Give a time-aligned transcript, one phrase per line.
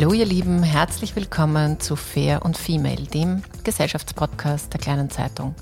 [0.00, 5.56] Hallo ihr Lieben, herzlich willkommen zu Fair und Female, dem Gesellschaftspodcast der kleinen Zeitung.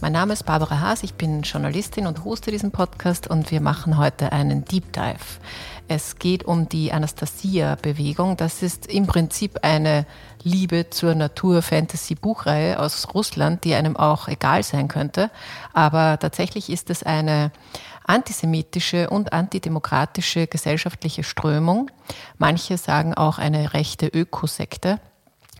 [0.00, 3.98] Mein Name ist Barbara Haas, ich bin Journalistin und hoste diesen Podcast und wir machen
[3.98, 5.18] heute einen Deep Dive.
[5.88, 8.38] Es geht um die Anastasia-Bewegung.
[8.38, 10.06] Das ist im Prinzip eine
[10.42, 15.30] Liebe zur Natur-Fantasy-Buchreihe aus Russland, die einem auch egal sein könnte.
[15.74, 17.52] Aber tatsächlich ist es eine
[18.04, 21.90] antisemitische und antidemokratische gesellschaftliche Strömung.
[22.38, 25.00] Manche sagen auch eine rechte Ökosekte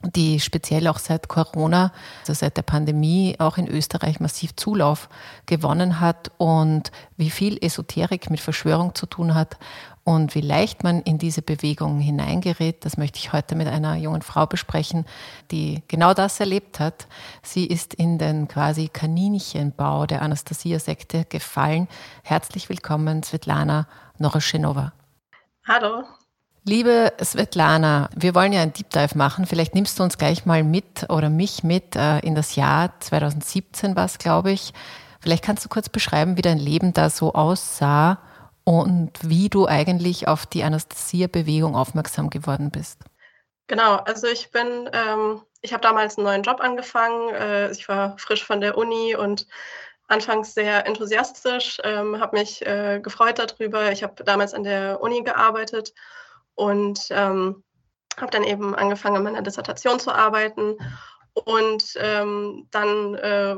[0.05, 5.09] die speziell auch seit Corona, also seit der Pandemie, auch in Österreich massiv Zulauf
[5.47, 9.57] gewonnen hat und wie viel Esoterik mit Verschwörung zu tun hat
[10.05, 14.23] und wie leicht man in diese Bewegung hineingerät, das möchte ich heute mit einer jungen
[14.23, 15.05] Frau besprechen,
[15.53, 17.07] die genau das erlebt hat.
[17.43, 21.87] Sie ist in den quasi Kaninchenbau der Anastasia-Sekte gefallen.
[22.25, 23.87] Herzlich willkommen, Svetlana
[24.19, 24.93] Noroschenova.
[25.69, 26.03] Hallo.
[26.65, 29.47] Liebe Svetlana, wir wollen ja einen Deep Dive machen.
[29.47, 33.95] Vielleicht nimmst du uns gleich mal mit oder mich mit äh, in das Jahr 2017
[33.95, 34.73] war es, glaube ich.
[35.21, 38.19] Vielleicht kannst du kurz beschreiben, wie dein Leben da so aussah
[38.65, 43.01] und wie du eigentlich auf die Anastasia-Bewegung aufmerksam geworden bist.
[43.67, 47.35] Genau, also ich bin, ähm, ich habe damals einen neuen Job angefangen.
[47.35, 49.47] Äh, ich war frisch von der Uni und
[50.09, 53.91] anfangs sehr enthusiastisch, ähm, habe mich äh, gefreut darüber.
[53.91, 55.95] Ich habe damals an der Uni gearbeitet
[56.55, 57.65] und ähm,
[58.19, 60.77] habe dann eben angefangen, an meiner Dissertation zu arbeiten.
[61.33, 63.57] Und ähm, dann äh,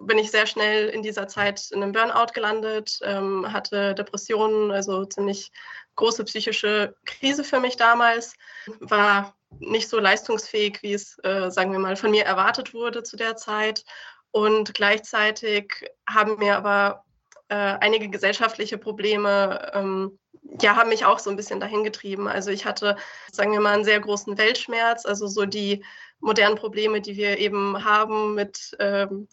[0.00, 5.04] bin ich sehr schnell in dieser Zeit in einem Burnout gelandet, ähm, hatte Depressionen, also
[5.04, 5.50] ziemlich
[5.96, 8.34] große psychische Krise für mich damals,
[8.80, 13.16] war nicht so leistungsfähig, wie es, äh, sagen wir mal, von mir erwartet wurde zu
[13.16, 13.84] der Zeit.
[14.30, 15.72] Und gleichzeitig
[16.08, 17.04] haben mir aber
[17.48, 20.18] äh, einige gesellschaftliche Probleme, ähm,
[20.60, 22.26] ja, haben mich auch so ein bisschen dahin getrieben.
[22.26, 22.96] Also ich hatte,
[23.30, 25.84] sagen wir mal, einen sehr großen Weltschmerz, also so die
[26.20, 29.28] modernen Probleme, die wir eben haben mit ähm,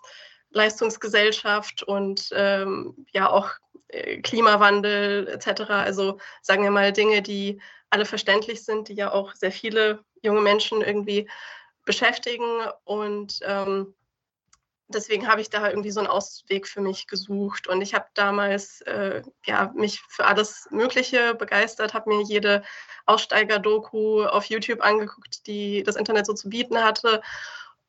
[0.52, 3.50] Leistungsgesellschaft und ähm, ja auch
[3.90, 5.62] äh, Klimawandel etc.
[5.70, 10.42] Also sagen wir mal Dinge, die alle verständlich sind, die ja auch sehr viele junge
[10.42, 11.30] Menschen irgendwie
[11.86, 12.46] beschäftigen.
[12.84, 13.96] Und ähm,
[14.88, 17.68] deswegen habe ich da irgendwie so einen Ausweg für mich gesucht.
[17.68, 22.64] Und ich habe damals äh, ja, mich für alles Mögliche begeistert, habe mir jede
[23.06, 27.22] Aussteiger-Doku auf YouTube angeguckt, die das Internet so zu bieten hatte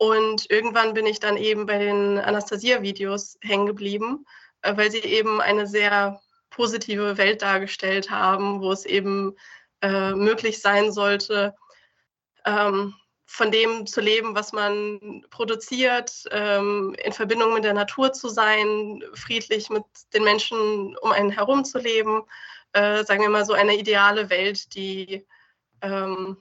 [0.01, 4.25] und irgendwann bin ich dann eben bei den Anastasia-Videos hängen geblieben,
[4.63, 9.37] äh, weil sie eben eine sehr positive Welt dargestellt haben, wo es eben
[9.83, 11.55] äh, möglich sein sollte,
[12.47, 12.95] ähm,
[13.27, 19.05] von dem zu leben, was man produziert, ähm, in Verbindung mit der Natur zu sein,
[19.13, 19.85] friedlich mit
[20.15, 22.23] den Menschen um einen herum zu leben.
[22.73, 25.27] Äh, sagen wir mal so eine ideale Welt, die
[25.83, 26.39] ähm,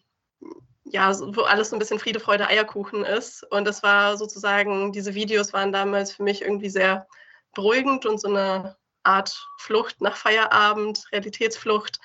[0.92, 3.44] ja, wo alles so ein bisschen Friede, Freude, Eierkuchen ist.
[3.52, 7.08] Und das war sozusagen, diese Videos waren damals für mich irgendwie sehr
[7.54, 12.00] beruhigend und so eine Art Flucht nach Feierabend, Realitätsflucht,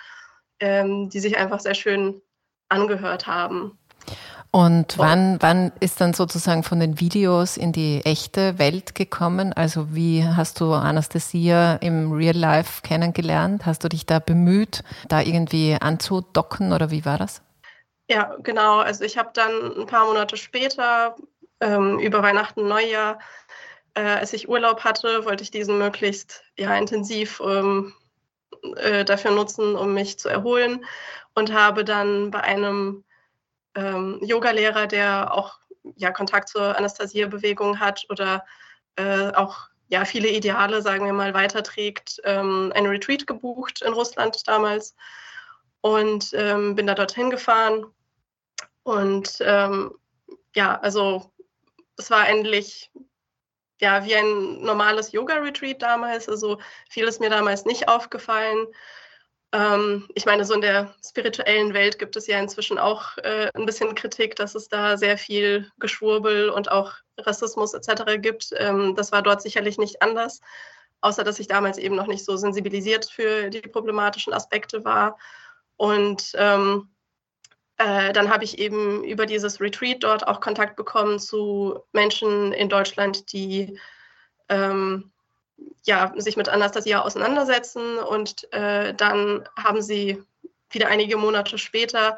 [0.61, 2.21] ähm, die sich einfach sehr schön
[2.69, 3.79] angehört haben.
[4.51, 9.53] Und wann, wann ist dann sozusagen von den Videos in die echte Welt gekommen?
[9.53, 13.67] Also wie hast du Anastasia im Real Life kennengelernt?
[13.67, 17.43] Hast du dich da bemüht, da irgendwie anzudocken oder wie war das?
[18.09, 18.79] Ja, genau.
[18.81, 21.17] Also ich habe dann ein paar Monate später,
[21.61, 23.19] ähm, über Weihnachten, Neujahr,
[23.95, 27.95] äh, als ich Urlaub hatte, wollte ich diesen möglichst ja, intensiv ähm,
[28.77, 30.85] äh, dafür nutzen, um mich zu erholen
[31.35, 33.05] und habe dann bei einem
[33.75, 35.59] ähm, Yogalehrer, der auch
[35.97, 38.45] ja, Kontakt zur Anastasia-Bewegung hat oder
[38.97, 44.47] äh, auch ja, viele Ideale, sagen wir mal, weiterträgt, ähm, ein Retreat gebucht in Russland
[44.49, 44.95] damals
[45.85, 47.85] und ähm, bin da dorthin gefahren.
[48.85, 49.93] Und ähm,
[50.57, 51.31] ja, also
[51.99, 52.91] es war endlich
[53.83, 56.27] ja wie ein normales Yoga-Retreat damals.
[56.27, 56.59] Also
[56.89, 58.67] viel ist mir damals nicht aufgefallen.
[59.53, 63.67] Ähm, ich meine, so in der spirituellen Welt gibt es ja inzwischen auch äh, ein
[63.67, 68.23] bisschen Kritik, dass es da sehr viel Geschwurbel und auch Rassismus etc.
[68.23, 68.55] gibt.
[68.57, 70.41] Ähm, das war dort sicherlich nicht anders,
[71.03, 75.19] außer dass ich damals eben noch nicht so sensibilisiert für die problematischen Aspekte war.
[75.77, 76.89] Und ähm,
[77.79, 82.69] äh, dann habe ich eben über dieses Retreat dort auch Kontakt bekommen zu Menschen in
[82.69, 83.79] Deutschland, die
[84.49, 85.11] ähm,
[85.85, 87.99] ja, sich mit Anastasia auseinandersetzen.
[87.99, 90.23] Und äh, dann haben sie
[90.71, 92.17] wieder einige Monate später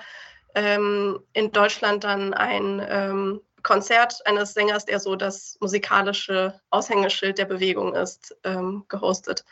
[0.55, 7.47] ähm, in Deutschland dann ein ähm, Konzert eines Sängers, der so das musikalische Aushängeschild der
[7.47, 9.45] Bewegung ist, ähm, gehostet.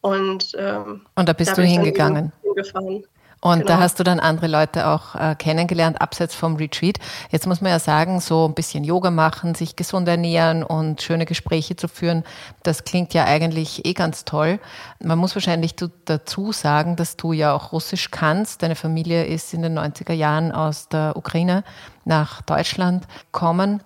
[0.00, 2.32] Und, ähm, und da bist da du hingegangen.
[2.56, 3.04] Hingefahren.
[3.42, 3.68] Und genau.
[3.68, 6.98] da hast du dann andere Leute auch äh, kennengelernt, abseits vom Retreat.
[7.30, 11.26] Jetzt muss man ja sagen, so ein bisschen Yoga machen, sich gesund ernähren und schöne
[11.26, 12.24] Gespräche zu führen,
[12.62, 14.58] das klingt ja eigentlich eh ganz toll.
[15.00, 15.76] Man muss wahrscheinlich
[16.06, 18.62] dazu sagen, dass du ja auch Russisch kannst.
[18.62, 21.62] Deine Familie ist in den 90er Jahren aus der Ukraine
[22.04, 23.82] nach Deutschland gekommen.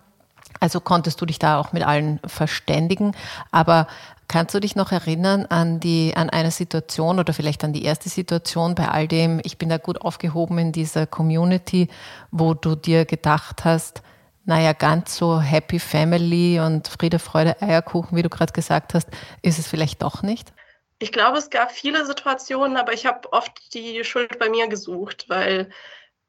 [0.60, 3.16] Also konntest du dich da auch mit allen verständigen.
[3.50, 3.86] Aber
[4.30, 8.08] Kannst du dich noch erinnern an die, an eine Situation oder vielleicht an die erste
[8.08, 11.88] Situation bei all dem, ich bin da gut aufgehoben in dieser Community,
[12.30, 14.02] wo du dir gedacht hast,
[14.44, 19.08] naja, ganz so Happy Family und Friede, Freude, Eierkuchen, wie du gerade gesagt hast,
[19.42, 20.52] ist es vielleicht doch nicht?
[21.00, 25.24] Ich glaube, es gab viele Situationen, aber ich habe oft die Schuld bei mir gesucht,
[25.28, 25.70] weil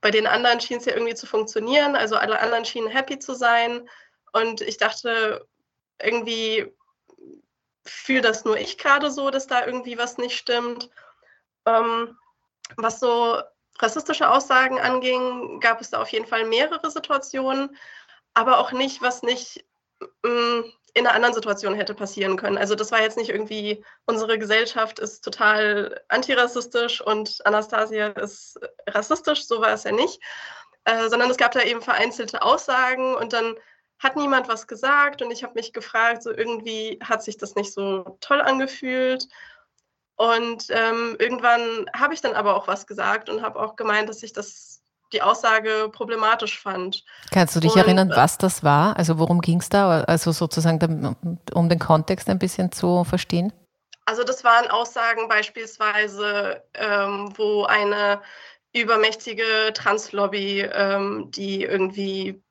[0.01, 1.95] bei den anderen schien es ja irgendwie zu funktionieren.
[1.95, 3.88] Also alle anderen schienen happy zu sein.
[4.33, 5.45] Und ich dachte,
[6.01, 6.65] irgendwie
[7.86, 10.89] fühle das nur ich gerade so, dass da irgendwie was nicht stimmt.
[11.66, 12.18] Ähm,
[12.78, 13.42] was so
[13.80, 17.75] rassistische Aussagen anging, gab es da auf jeden Fall mehrere Situationen,
[18.33, 19.66] aber auch nicht, was nicht
[20.24, 22.57] mh, mm, in einer anderen Situation hätte passieren können.
[22.57, 29.45] Also das war jetzt nicht irgendwie, unsere Gesellschaft ist total antirassistisch und Anastasia ist rassistisch,
[29.48, 30.22] so war es ja nicht,
[30.84, 33.56] äh, sondern es gab da eben vereinzelte Aussagen und dann
[34.01, 37.71] hat niemand was gesagt und ich habe mich gefragt, so irgendwie hat sich das nicht
[37.71, 39.27] so toll angefühlt.
[40.15, 44.24] Und ähm, irgendwann habe ich dann aber auch was gesagt und habe auch gemeint, dass
[44.24, 44.81] ich das
[45.13, 47.03] die Aussage problematisch fand.
[47.31, 48.98] Kannst du dich und, erinnern, äh, was das war?
[48.98, 50.03] Also worum ging es da?
[50.03, 51.15] Also sozusagen,
[51.53, 53.51] um den Kontext ein bisschen zu verstehen?
[54.06, 58.21] Also das waren Aussagen beispielsweise, ähm, wo eine
[58.74, 62.42] übermächtige Translobby, ähm, die irgendwie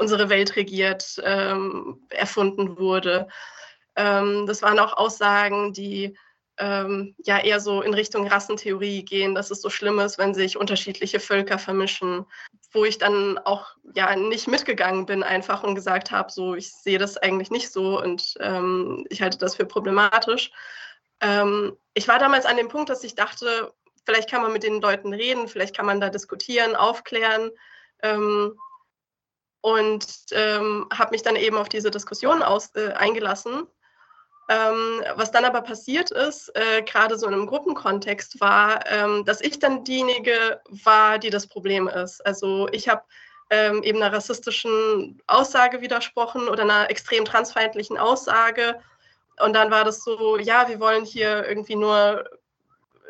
[0.00, 3.28] unsere Welt regiert, ähm, erfunden wurde.
[3.96, 6.16] Ähm, das waren auch Aussagen, die
[6.58, 10.56] ähm, ja eher so in Richtung Rassentheorie gehen, dass es so schlimm ist, wenn sich
[10.56, 12.26] unterschiedliche Völker vermischen,
[12.72, 16.98] wo ich dann auch ja nicht mitgegangen bin einfach und gesagt habe, so ich sehe
[16.98, 20.50] das eigentlich nicht so und ähm, ich halte das für problematisch.
[21.20, 23.72] Ähm, ich war damals an dem Punkt, dass ich dachte,
[24.04, 27.50] vielleicht kann man mit den Leuten reden, vielleicht kann man da diskutieren, aufklären.
[28.02, 28.54] Ähm,
[29.60, 33.66] und ähm, habe mich dann eben auf diese Diskussion aus, äh, eingelassen.
[34.48, 39.40] Ähm, was dann aber passiert ist, äh, gerade so in einem Gruppenkontext, war, ähm, dass
[39.40, 42.24] ich dann diejenige war, die das Problem ist.
[42.26, 43.02] Also ich habe
[43.50, 48.80] ähm, eben einer rassistischen Aussage widersprochen oder einer extrem transfeindlichen Aussage.
[49.40, 52.28] Und dann war das so, ja, wir wollen hier irgendwie nur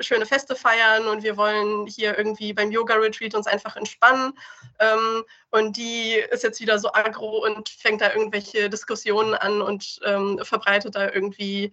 [0.01, 4.33] schöne Feste feiern und wir wollen hier irgendwie beim Yoga-Retreat uns einfach entspannen.
[4.79, 10.01] Ähm, und die ist jetzt wieder so aggro und fängt da irgendwelche Diskussionen an und
[10.05, 11.73] ähm, verbreitet da irgendwie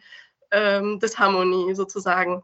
[0.51, 2.43] ähm, Disharmonie sozusagen.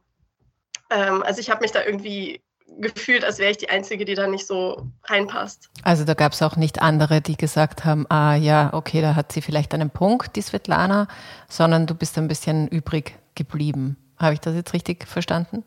[0.89, 2.41] Ähm, also ich habe mich da irgendwie
[2.79, 5.69] gefühlt, als wäre ich die Einzige, die da nicht so reinpasst.
[5.83, 9.31] Also da gab es auch nicht andere, die gesagt haben, ah ja, okay, da hat
[9.31, 11.07] sie vielleicht einen Punkt, die Svetlana,
[11.47, 13.97] sondern du bist ein bisschen übrig geblieben.
[14.17, 15.63] Habe ich das jetzt richtig verstanden?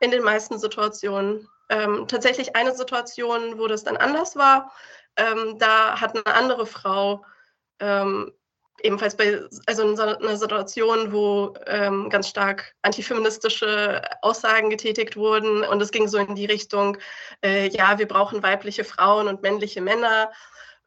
[0.00, 1.48] In den meisten Situationen.
[1.68, 4.72] Ähm, tatsächlich eine Situation, wo das dann anders war,
[5.16, 7.24] ähm, da hat eine andere Frau
[7.78, 8.32] ähm,
[8.82, 15.62] ebenfalls bei, also in so einer Situation, wo ähm, ganz stark antifeministische Aussagen getätigt wurden
[15.64, 16.96] und es ging so in die Richtung,
[17.44, 20.32] äh, ja, wir brauchen weibliche Frauen und männliche Männer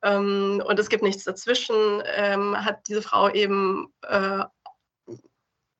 [0.02, 4.44] ähm, und es gibt nichts dazwischen, ähm, hat diese Frau eben äh,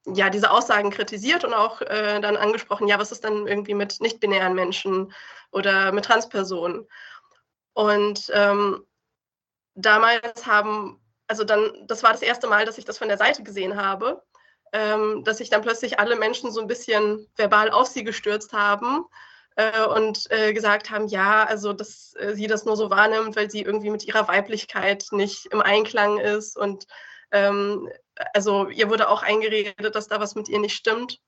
[0.06, 4.02] ja, diese Aussagen kritisiert und auch äh, dann angesprochen, ja, was ist dann irgendwie mit
[4.02, 5.14] nicht-binären Menschen
[5.52, 6.88] oder mit Transpersonen?
[7.74, 8.86] Und ähm,
[9.76, 13.44] damals haben, also dann, das war das erste Mal, dass ich das von der Seite
[13.44, 14.22] gesehen habe,
[14.74, 19.06] ähm, dass sich dann plötzlich alle Menschen so ein bisschen verbal auf sie gestürzt haben
[19.56, 23.50] äh, und äh, gesagt haben, ja, also dass äh, sie das nur so wahrnimmt, weil
[23.50, 26.88] sie irgendwie mit ihrer Weiblichkeit nicht im Einklang ist und
[27.32, 27.90] ähm,
[28.34, 31.20] also ihr wurde auch eingeredet, dass da was mit ihr nicht stimmt.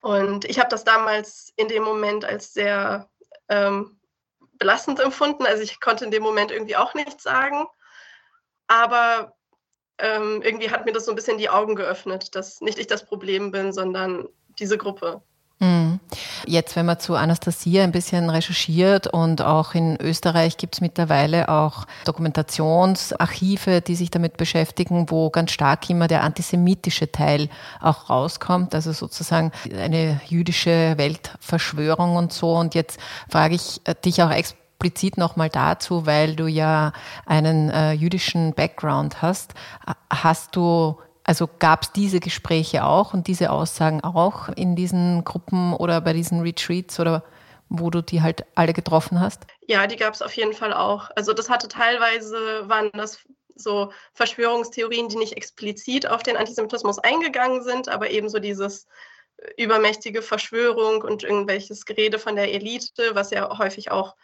[0.00, 3.08] Und ich habe das damals in dem Moment als sehr
[3.48, 4.00] ähm,
[4.58, 5.46] belastend empfunden.
[5.46, 7.66] Also ich konnte in dem Moment irgendwie auch nichts sagen.
[8.68, 9.34] Aber
[9.98, 13.04] ähm, irgendwie hat mir das so ein bisschen die Augen geöffnet, dass nicht ich das
[13.04, 15.22] Problem bin, sondern diese Gruppe.
[15.58, 16.00] Mhm.
[16.46, 21.48] Jetzt, wenn man zu Anastasia ein bisschen recherchiert und auch in Österreich gibt es mittlerweile
[21.48, 27.48] auch Dokumentationsarchive, die sich damit beschäftigen, wo ganz stark immer der antisemitische Teil
[27.80, 32.54] auch rauskommt, also sozusagen eine jüdische Weltverschwörung und so.
[32.54, 36.92] Und jetzt frage ich dich auch explizit nochmal dazu, weil du ja
[37.24, 39.54] einen äh, jüdischen Background hast.
[40.10, 45.74] Hast du Also gab es diese Gespräche auch und diese Aussagen auch in diesen Gruppen
[45.74, 47.24] oder bei diesen Retreats oder
[47.68, 49.44] wo du die halt alle getroffen hast?
[49.66, 51.10] Ja, die gab es auf jeden Fall auch.
[51.16, 53.18] Also das hatte teilweise, waren das
[53.56, 58.86] so Verschwörungstheorien, die nicht explizit auf den Antisemitismus eingegangen sind, aber eben so dieses
[59.56, 64.14] übermächtige Verschwörung und irgendwelches Gerede von der Elite, was ja häufig auch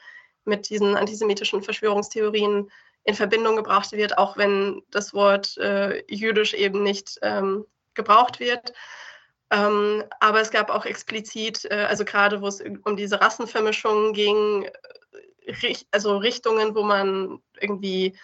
[0.44, 2.70] mit diesen antisemitischen Verschwörungstheorien
[3.04, 8.72] in Verbindung gebracht wird, auch wenn das Wort äh, jüdisch eben nicht ähm, gebraucht wird.
[9.50, 14.68] Ähm, aber es gab auch explizit, äh, also gerade wo es um diese Rassenvermischungen ging,
[15.44, 18.16] äh, also Richtungen, wo man irgendwie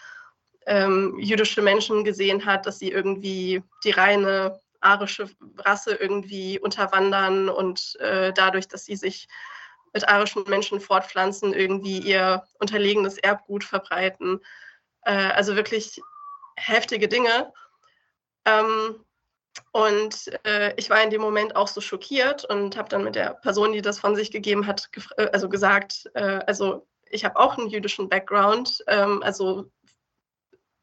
[0.66, 7.96] ähm, jüdische Menschen gesehen hat, dass sie irgendwie die reine arische Rasse irgendwie unterwandern und
[8.00, 9.28] äh, dadurch, dass sie sich
[9.92, 14.40] mit arischen Menschen fortpflanzen, irgendwie ihr unterlegenes Erbgut verbreiten.
[15.08, 16.02] Äh, also wirklich
[16.56, 17.50] heftige Dinge.
[18.44, 19.04] Ähm,
[19.72, 23.34] und äh, ich war in dem Moment auch so schockiert und habe dann mit der
[23.34, 27.56] Person, die das von sich gegeben hat, äh, also gesagt, äh, also ich habe auch
[27.56, 29.70] einen jüdischen Background, ähm, also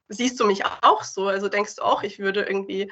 [0.08, 1.28] siehst du mich auch so?
[1.28, 2.92] Also denkst du auch, ich würde irgendwie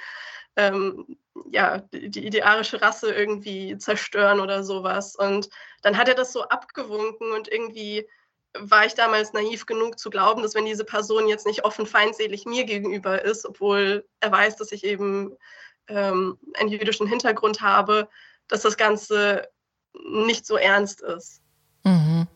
[0.56, 1.18] ähm,
[1.52, 5.16] ja, die, die arische Rasse irgendwie zerstören oder sowas.
[5.16, 5.50] Und
[5.82, 8.08] dann hat er das so abgewunken und irgendwie
[8.58, 12.46] war ich damals naiv genug zu glauben, dass wenn diese Person jetzt nicht offen feindselig
[12.46, 15.36] mir gegenüber ist, obwohl er weiß, dass ich eben
[15.88, 18.08] ähm, einen jüdischen Hintergrund habe,
[18.48, 19.48] dass das Ganze
[19.94, 21.42] nicht so ernst ist.
[21.84, 22.28] Mhm.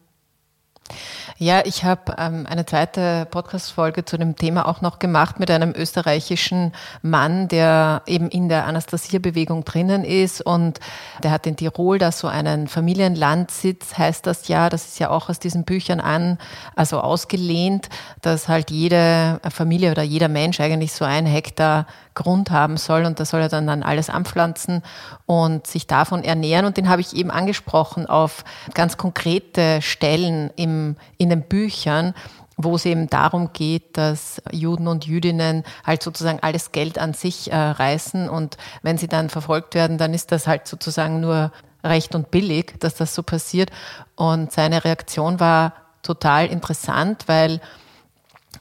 [1.37, 5.73] Ja, ich habe ähm, eine zweite Podcast-Folge zu dem Thema auch noch gemacht mit einem
[5.75, 10.79] österreichischen Mann, der eben in der Anastasia-Bewegung drinnen ist und
[11.21, 14.69] der hat in Tirol da so einen Familienlandsitz, heißt das ja.
[14.69, 16.37] Das ist ja auch aus diesen Büchern an,
[16.75, 17.89] also ausgelehnt,
[18.21, 21.85] dass halt jede Familie oder jeder Mensch eigentlich so ein Hektar
[22.17, 24.81] Grund haben soll und da soll er dann, dann alles anpflanzen
[25.27, 26.65] und sich davon ernähren.
[26.65, 28.43] Und den habe ich eben angesprochen auf
[28.73, 32.13] ganz konkrete Stellen im, in den Büchern,
[32.57, 37.51] wo es eben darum geht, dass Juden und Jüdinnen halt sozusagen alles Geld an sich
[37.51, 41.51] äh, reißen und wenn sie dann verfolgt werden, dann ist das halt sozusagen nur
[41.83, 43.69] recht und billig, dass das so passiert.
[44.15, 47.61] Und seine Reaktion war total interessant, weil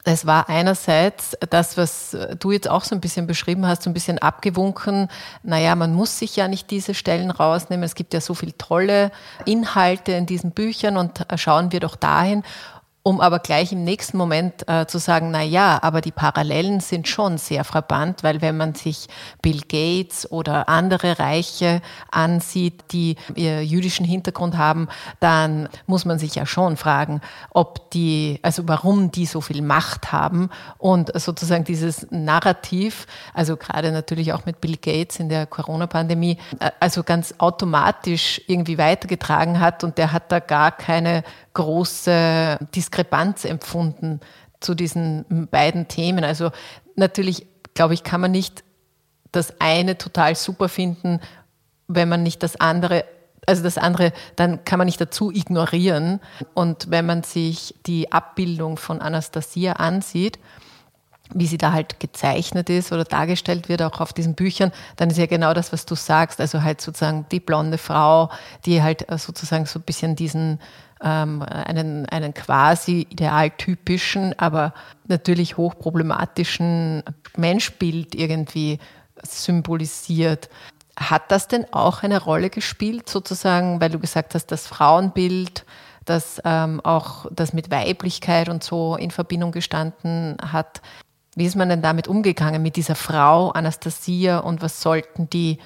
[0.09, 3.95] es war einerseits das, was du jetzt auch so ein bisschen beschrieben hast, so ein
[3.95, 5.09] bisschen abgewunken.
[5.43, 7.83] Naja, man muss sich ja nicht diese Stellen rausnehmen.
[7.83, 9.11] Es gibt ja so viele tolle
[9.45, 12.45] Inhalte in diesen Büchern und schauen wir doch dahin
[13.07, 17.07] um aber gleich im nächsten Moment äh, zu sagen, na ja, aber die Parallelen sind
[17.07, 19.07] schon sehr frappant, weil wenn man sich
[19.43, 24.89] Bill Gates oder andere Reiche ansieht, die ihr jüdischen Hintergrund haben,
[25.21, 27.21] dann muss man sich ja schon fragen,
[27.51, 33.93] ob die, also warum die so viel Macht haben und sozusagen dieses Narrativ, also gerade
[33.93, 39.85] natürlich auch mit Bill Gates in der Corona-Pandemie, äh, also ganz automatisch irgendwie weitergetragen hat
[39.85, 41.23] und der hat da gar keine
[41.57, 44.21] große Diskrepanz empfunden
[44.61, 46.23] zu diesen beiden Themen.
[46.23, 46.51] Also
[46.97, 48.63] natürlich, glaube ich, kann man nicht
[49.33, 51.19] das eine total super finden,
[51.89, 53.07] wenn man nicht das andere,
[53.47, 56.21] also das andere, dann kann man nicht dazu ignorieren.
[56.53, 60.39] Und wenn man sich die Abbildung von Anastasia ansieht,
[61.33, 65.17] wie sie da halt gezeichnet ist oder dargestellt wird, auch auf diesen Büchern, dann ist
[65.17, 66.39] ja genau das, was du sagst.
[66.39, 68.31] Also halt sozusagen die blonde Frau,
[68.67, 70.61] die halt sozusagen so ein bisschen diesen
[71.03, 74.73] ähm, einen, einen quasi idealtypischen, aber
[75.07, 77.03] natürlich hochproblematischen
[77.37, 78.79] Menschbild irgendwie
[79.23, 80.49] symbolisiert.
[80.99, 85.67] Hat das denn auch eine Rolle gespielt, sozusagen, weil du gesagt hast, das Frauenbild,
[86.07, 90.81] das ähm, auch das mit Weiblichkeit und so in Verbindung gestanden hat?
[91.35, 95.59] Wie ist man denn damit umgegangen, mit dieser Frau Anastasia und was sollten die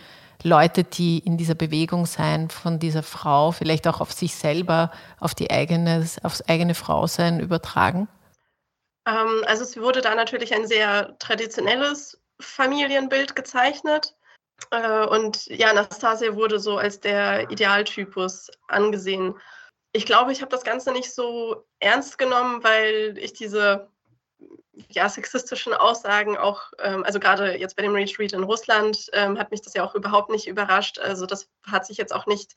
[0.44, 5.34] Leute, die in dieser Bewegung sein, von dieser Frau vielleicht auch auf sich selber, auf
[5.34, 8.08] die eigene, aufs eigene Frausein übertragen?
[9.06, 14.14] Ähm, also es wurde da natürlich ein sehr traditionelles Familienbild gezeichnet.
[14.70, 19.34] Äh, und ja, Anastasia wurde so als der Idealtypus angesehen.
[19.92, 23.88] Ich glaube, ich habe das Ganze nicht so ernst genommen, weil ich diese
[24.88, 29.50] ja, sexistischen Aussagen auch, ähm, also gerade jetzt bei dem Retreat in Russland ähm, hat
[29.50, 30.98] mich das ja auch überhaupt nicht überrascht.
[30.98, 32.56] Also das hat sich jetzt auch nicht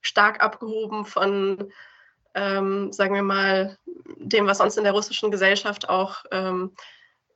[0.00, 1.72] stark abgehoben von,
[2.34, 3.78] ähm, sagen wir mal,
[4.16, 6.74] dem, was sonst in der russischen Gesellschaft auch ähm,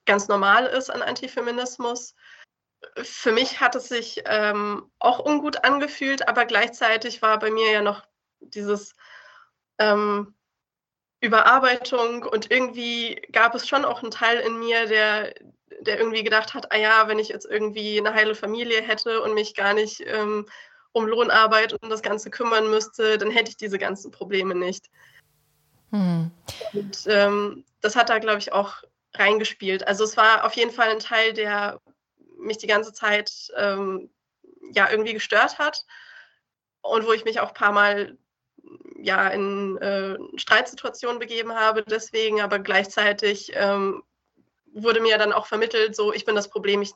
[0.07, 2.15] ganz normal ist an Antifeminismus.
[3.03, 7.83] Für mich hat es sich ähm, auch ungut angefühlt, aber gleichzeitig war bei mir ja
[7.83, 8.05] noch
[8.41, 8.95] dieses
[9.79, 10.35] ähm,
[11.21, 15.35] Überarbeitung und irgendwie gab es schon auch einen Teil in mir, der
[15.83, 19.35] der irgendwie gedacht hat, ah ja, wenn ich jetzt irgendwie eine heile Familie hätte und
[19.35, 20.47] mich gar nicht ähm,
[20.93, 24.91] um Lohnarbeit und das Ganze kümmern müsste, dann hätte ich diese ganzen Probleme nicht.
[25.91, 26.31] Mhm.
[26.73, 28.83] Und ähm, das hat da, glaube ich, auch
[29.15, 29.87] reingespielt.
[29.87, 31.81] Also es war auf jeden Fall ein Teil, der
[32.39, 34.11] mich die ganze Zeit ähm,
[34.73, 35.85] ja irgendwie gestört hat
[36.83, 38.17] und wo ich mich auch ein paar Mal
[39.03, 41.83] ja in äh, Streitsituationen begeben habe.
[41.83, 44.03] Deswegen, aber gleichzeitig ähm,
[44.73, 46.93] wurde mir dann auch vermittelt, so ich bin das Problem, ich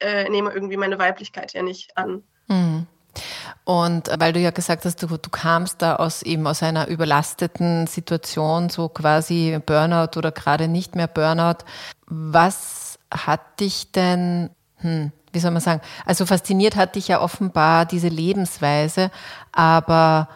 [0.00, 2.22] äh, nehme irgendwie meine Weiblichkeit ja nicht an.
[2.48, 2.86] Mhm.
[3.64, 7.86] Und weil du ja gesagt hast, du, du kamst da aus eben aus einer überlasteten
[7.86, 11.64] Situation, so quasi Burnout oder gerade nicht mehr Burnout.
[12.06, 17.84] Was hat dich denn, hm, wie soll man sagen, also fasziniert hat dich ja offenbar
[17.84, 19.10] diese Lebensweise,
[19.52, 20.28] aber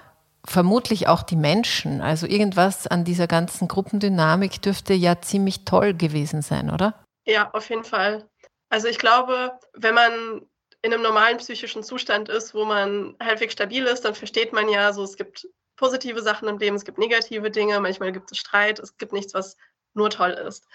[0.47, 2.01] vermutlich auch die Menschen.
[2.01, 7.05] Also irgendwas an dieser ganzen Gruppendynamik dürfte ja ziemlich toll gewesen sein, oder?
[7.25, 8.29] Ja, auf jeden Fall.
[8.69, 10.43] Also ich glaube, wenn man
[10.83, 14.93] in einem normalen psychischen Zustand ist, wo man halbwegs stabil ist, dann versteht man ja
[14.93, 18.79] so, es gibt positive Sachen im Leben, es gibt negative Dinge, manchmal gibt es Streit,
[18.79, 19.57] es gibt nichts, was
[19.95, 20.67] nur toll ist.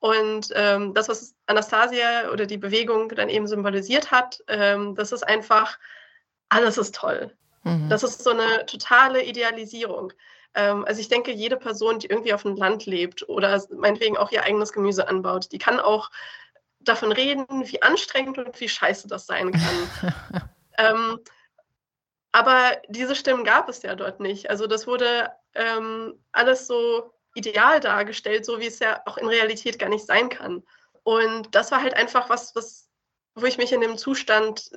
[0.00, 5.22] Und ähm, das, was Anastasia oder die Bewegung dann eben symbolisiert hat, ähm, das ist
[5.22, 5.78] einfach,
[6.48, 7.36] alles ist toll.
[7.64, 7.88] Mhm.
[7.88, 10.12] Das ist so eine totale Idealisierung.
[10.54, 14.30] Ähm, also ich denke, jede Person, die irgendwie auf dem Land lebt oder meinetwegen auch
[14.30, 16.10] ihr eigenes Gemüse anbaut, die kann auch
[16.80, 20.22] davon reden, wie anstrengend und wie scheiße das sein kann.
[20.78, 21.20] ähm,
[22.32, 24.50] aber diese Stimmen gab es ja dort nicht.
[24.50, 29.78] Also das wurde ähm, alles so ideal dargestellt, so wie es ja auch in Realität
[29.78, 30.62] gar nicht sein kann.
[31.04, 32.88] Und das war halt einfach was, was,
[33.34, 34.70] wo ich mich in dem Zustand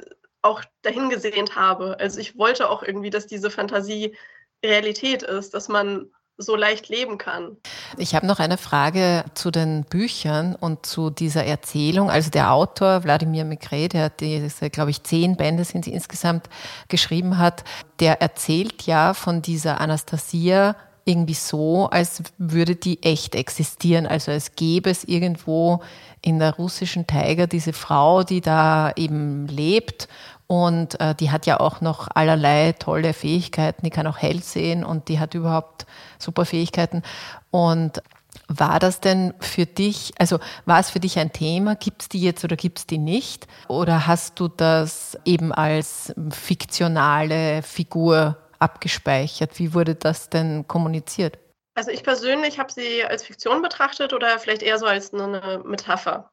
[0.48, 1.98] auch dahin gesehnt habe.
[2.00, 4.16] Also ich wollte auch irgendwie, dass diese Fantasie
[4.64, 7.58] Realität ist, dass man so leicht leben kann.
[7.98, 12.12] Ich habe noch eine Frage zu den Büchern und zu dieser Erzählung.
[12.12, 16.48] Also der Autor Wladimir Mikre, der diese, glaube ich, zehn Bände sind sie insgesamt
[16.90, 17.64] geschrieben hat,
[18.00, 24.06] der erzählt ja von dieser Anastasia irgendwie so, als würde die echt existieren.
[24.06, 25.82] Also es gäbe es irgendwo
[26.22, 30.08] in der russischen Tiger diese Frau, die da eben lebt
[30.48, 33.84] und äh, die hat ja auch noch allerlei tolle Fähigkeiten.
[33.84, 35.86] Die kann auch hell sehen und die hat überhaupt
[36.18, 37.04] super Fähigkeiten.
[37.52, 38.02] Und
[38.48, 41.76] war das denn für dich, also war es für dich ein Thema?
[41.76, 43.46] Gibt es die jetzt oder gibt es die nicht?
[43.68, 49.60] Oder hast du das eben als fiktionale Figur abgespeichert?
[49.60, 51.38] Wie wurde das denn kommuniziert?
[51.76, 56.32] Also ich persönlich habe sie als Fiktion betrachtet oder vielleicht eher so als eine Metapher.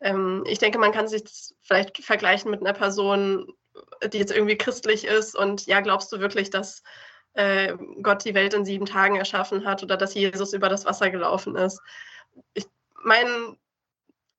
[0.00, 1.24] Ähm, ich denke, man kann sich
[1.62, 3.52] vielleicht vergleichen mit einer Person,
[4.12, 6.82] die jetzt irgendwie christlich ist und ja, glaubst du wirklich, dass
[7.34, 11.10] äh, Gott die Welt in sieben Tagen erschaffen hat oder dass Jesus über das Wasser
[11.10, 11.80] gelaufen ist?
[12.54, 12.66] Ich
[13.02, 13.56] meine,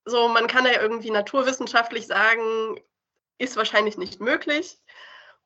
[0.05, 2.79] so, man kann ja irgendwie naturwissenschaftlich sagen,
[3.37, 4.77] ist wahrscheinlich nicht möglich.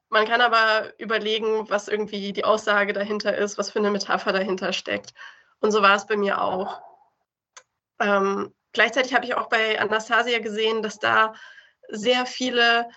[0.09, 4.73] Man kann aber überlegen, was irgendwie die Aussage dahinter ist, was für eine Metapher dahinter
[4.73, 5.13] steckt.
[5.59, 6.81] Und so war es bei mir auch.
[7.99, 11.33] Ähm, Gleichzeitig habe ich auch bei Anastasia gesehen, dass da
[11.89, 12.89] sehr viele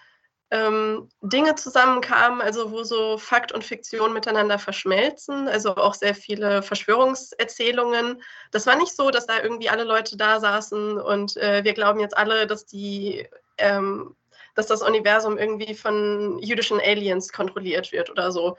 [0.50, 6.62] ähm, Dinge zusammenkamen, also wo so Fakt und Fiktion miteinander verschmelzen, also auch sehr viele
[6.62, 8.22] Verschwörungserzählungen.
[8.52, 12.00] Das war nicht so, dass da irgendwie alle Leute da saßen und äh, wir glauben
[12.00, 14.16] jetzt alle, dass die ähm,
[14.56, 18.56] dass das Universum irgendwie von jüdischen Aliens kontrolliert wird oder so.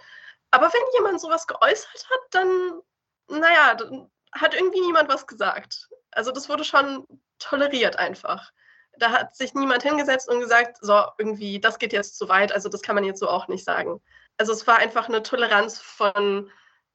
[0.51, 2.81] Aber wenn jemand sowas geäußert hat, dann,
[3.27, 5.89] naja, dann hat irgendwie niemand was gesagt.
[6.17, 7.05] Also das wurde schon
[7.37, 8.51] toleriert einfach.
[8.97, 12.69] Da hat sich niemand hingesetzt und gesagt, so, irgendwie, das geht jetzt zu weit, also
[12.69, 14.01] das kann man jetzt so auch nicht sagen.
[14.37, 16.49] Also es war einfach eine Toleranz von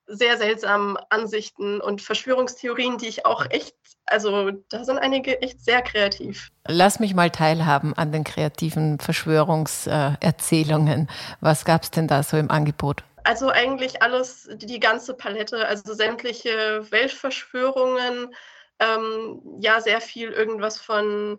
[0.08, 5.82] sehr seltsamen Ansichten und Verschwörungstheorien, die ich auch echt, also da sind einige echt sehr
[5.82, 6.48] kreativ.
[6.66, 11.08] Lass mich mal teilhaben an den kreativen Verschwörungserzählungen.
[11.40, 13.04] Was gab es denn da so im Angebot?
[13.22, 18.34] Also eigentlich alles, die ganze Palette, also sämtliche Weltverschwörungen,
[18.82, 21.38] ähm, ja, sehr viel irgendwas von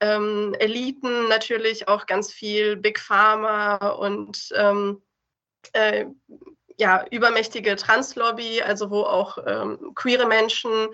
[0.00, 5.02] ähm, Eliten, natürlich auch ganz viel Big Pharma und ähm,
[5.72, 6.04] äh,
[6.78, 10.88] ja, übermächtige Translobby, also wo auch ähm, queere Menschen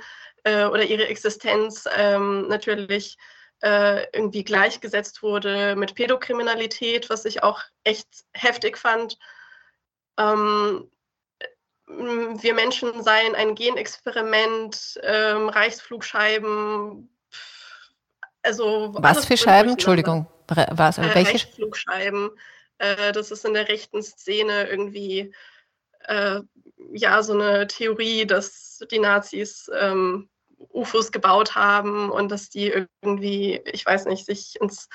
[0.44, 3.16] äh, oder ihre Existenz ähm, natürlich
[3.62, 9.18] äh, irgendwie gleichgesetzt wurde mit Pädokriminalität, was ich auch echt heftig fand.
[10.16, 10.88] Ähm,
[11.86, 17.08] wir Menschen seien ein Genexperiment, ähm, Reichsflugscheiben.
[18.42, 19.70] Also was für Scheiben?
[19.70, 20.98] Entschuldigung, was?
[20.98, 21.32] Äh, welche?
[21.32, 22.30] Reichsflugscheiben.
[22.78, 25.32] Äh, das ist in der rechten Szene irgendwie
[26.00, 26.40] äh,
[26.92, 30.28] ja so eine Theorie, dass die Nazis ähm,
[30.72, 34.88] UFOs gebaut haben und dass die irgendwie, ich weiß nicht, sich ins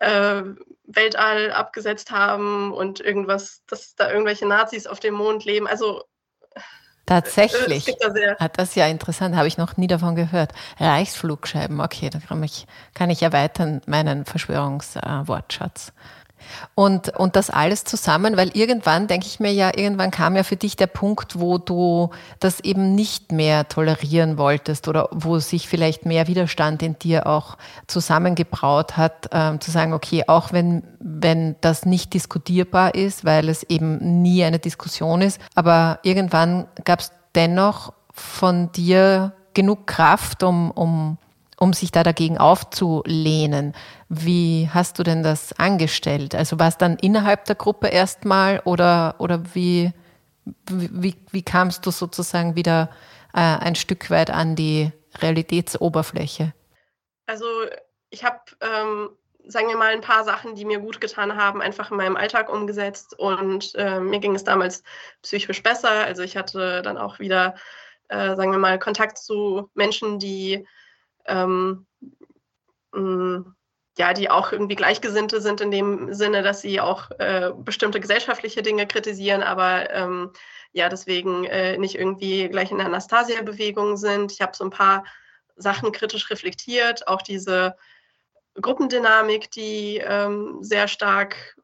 [0.00, 0.42] äh,
[0.84, 5.66] Weltall abgesetzt haben und irgendwas, dass da irgendwelche Nazis auf dem Mond leben.
[5.66, 6.04] Also
[7.06, 7.84] Tatsächlich.
[7.84, 10.52] Da ah, das ist ja interessant, habe ich noch nie davon gehört.
[10.78, 15.88] Reichsflugscheiben, okay, da kann ich, kann ich erweitern meinen Verschwörungswortschatz.
[15.88, 15.92] Äh,
[16.74, 20.56] und, und das alles zusammen, weil irgendwann, denke ich mir ja, irgendwann kam ja für
[20.56, 26.06] dich der Punkt, wo du das eben nicht mehr tolerieren wolltest oder wo sich vielleicht
[26.06, 31.86] mehr Widerstand in dir auch zusammengebraut hat, ähm, zu sagen, okay, auch wenn, wenn das
[31.86, 37.92] nicht diskutierbar ist, weil es eben nie eine Diskussion ist, aber irgendwann gab es dennoch
[38.12, 41.18] von dir genug Kraft, um, um
[41.64, 43.72] um sich da dagegen aufzulehnen.
[44.10, 46.34] Wie hast du denn das angestellt?
[46.34, 49.92] Also war es dann innerhalb der Gruppe erstmal oder, oder wie,
[50.70, 52.90] wie, wie kamst du sozusagen wieder
[53.32, 56.52] äh, ein Stück weit an die Realitätsoberfläche?
[57.24, 57.46] Also
[58.10, 59.08] ich habe, ähm,
[59.46, 62.52] sagen wir mal, ein paar Sachen, die mir gut getan haben, einfach in meinem Alltag
[62.52, 64.82] umgesetzt und äh, mir ging es damals
[65.22, 66.04] psychisch besser.
[66.04, 67.54] Also ich hatte dann auch wieder,
[68.08, 70.66] äh, sagen wir mal, Kontakt zu Menschen, die
[71.26, 71.86] ähm,
[72.92, 73.54] mm,
[73.96, 78.62] ja, die auch irgendwie Gleichgesinnte sind in dem Sinne, dass sie auch äh, bestimmte gesellschaftliche
[78.62, 80.32] Dinge kritisieren, aber ähm,
[80.72, 84.32] ja, deswegen äh, nicht irgendwie gleich in der Anastasia-Bewegung sind.
[84.32, 85.04] Ich habe so ein paar
[85.56, 87.76] Sachen kritisch reflektiert, auch diese
[88.60, 91.56] Gruppendynamik, die ähm, sehr stark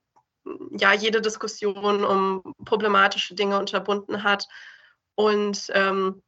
[0.79, 4.49] ja jede Diskussion um problematische Dinge unterbunden hat.
[5.15, 6.23] Und ähm,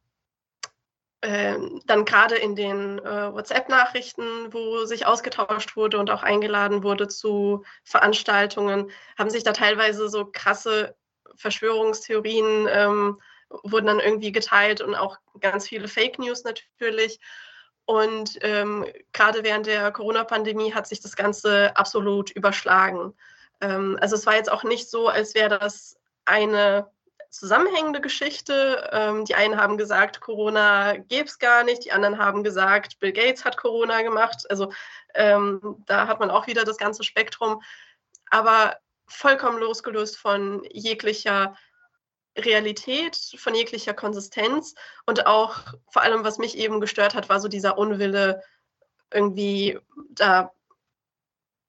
[1.23, 7.07] ähm, dann gerade in den äh, WhatsApp-Nachrichten, wo sich ausgetauscht wurde und auch eingeladen wurde
[7.07, 10.95] zu Veranstaltungen, haben sich da teilweise so krasse
[11.35, 13.21] Verschwörungstheorien ähm,
[13.63, 17.19] wurden dann irgendwie geteilt und auch ganz viele Fake News natürlich.
[17.85, 23.13] Und ähm, gerade während der Corona-Pandemie hat sich das Ganze absolut überschlagen.
[23.61, 26.89] Ähm, also es war jetzt auch nicht so, als wäre das eine
[27.33, 28.89] zusammenhängende Geschichte.
[28.91, 33.11] Ähm, die einen haben gesagt, Corona gäbe es gar nicht, die anderen haben gesagt, Bill
[33.11, 34.45] Gates hat Corona gemacht.
[34.49, 34.71] Also
[35.15, 37.61] ähm, da hat man auch wieder das ganze Spektrum,
[38.29, 41.55] aber vollkommen losgelöst von jeglicher
[42.37, 45.57] Realität, von jeglicher Konsistenz und auch
[45.91, 48.43] vor allem, was mich eben gestört hat, war so dieser Unwille,
[49.11, 50.51] irgendwie da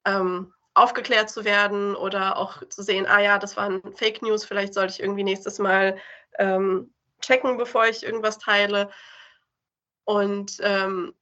[0.06, 4.74] ähm, aufgeklärt zu werden oder auch zu sehen, ah ja, das waren Fake News, vielleicht
[4.74, 5.98] sollte ich irgendwie nächstes Mal
[6.38, 8.90] ähm, checken, bevor ich irgendwas teile.
[10.04, 11.14] Und ähm,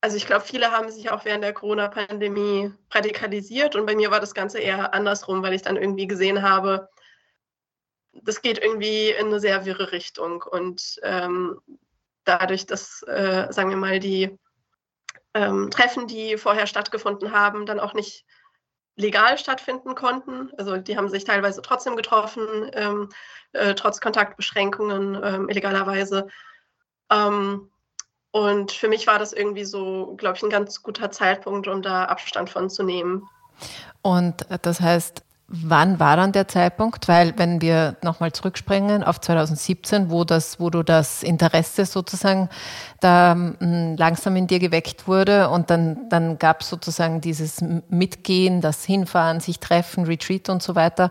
[0.00, 4.20] also ich glaube, viele haben sich auch während der Corona-Pandemie radikalisiert und bei mir war
[4.20, 6.88] das Ganze eher andersrum, weil ich dann irgendwie gesehen habe,
[8.12, 11.60] das geht irgendwie in eine sehr wirre Richtung und ähm,
[12.24, 14.38] dadurch, dass, äh, sagen wir mal, die
[15.34, 18.24] ähm, Treffen, die vorher stattgefunden haben, dann auch nicht
[18.96, 20.50] legal stattfinden konnten.
[20.56, 23.08] Also die haben sich teilweise trotzdem getroffen, ähm,
[23.52, 26.28] äh, trotz Kontaktbeschränkungen ähm, illegalerweise.
[27.10, 27.70] Ähm,
[28.30, 32.06] und für mich war das irgendwie so, glaube ich, ein ganz guter Zeitpunkt, um da
[32.06, 33.28] Abstand von zu nehmen.
[34.02, 37.06] Und das heißt, Wann war dann der Zeitpunkt?
[37.06, 42.48] Weil wenn wir nochmal zurückspringen auf 2017, wo, das, wo du das Interesse sozusagen
[43.00, 48.62] da hm, langsam in dir geweckt wurde und dann, dann gab es sozusagen dieses Mitgehen,
[48.62, 51.10] das Hinfahren, sich treffen, Retreat und so weiter.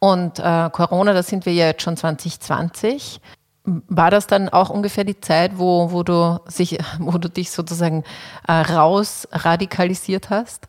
[0.00, 3.20] Und äh, Corona, da sind wir ja jetzt schon 2020.
[3.64, 8.02] War das dann auch ungefähr die Zeit, wo, wo, du, sich, wo du dich sozusagen
[8.48, 10.68] äh, raus radikalisiert hast?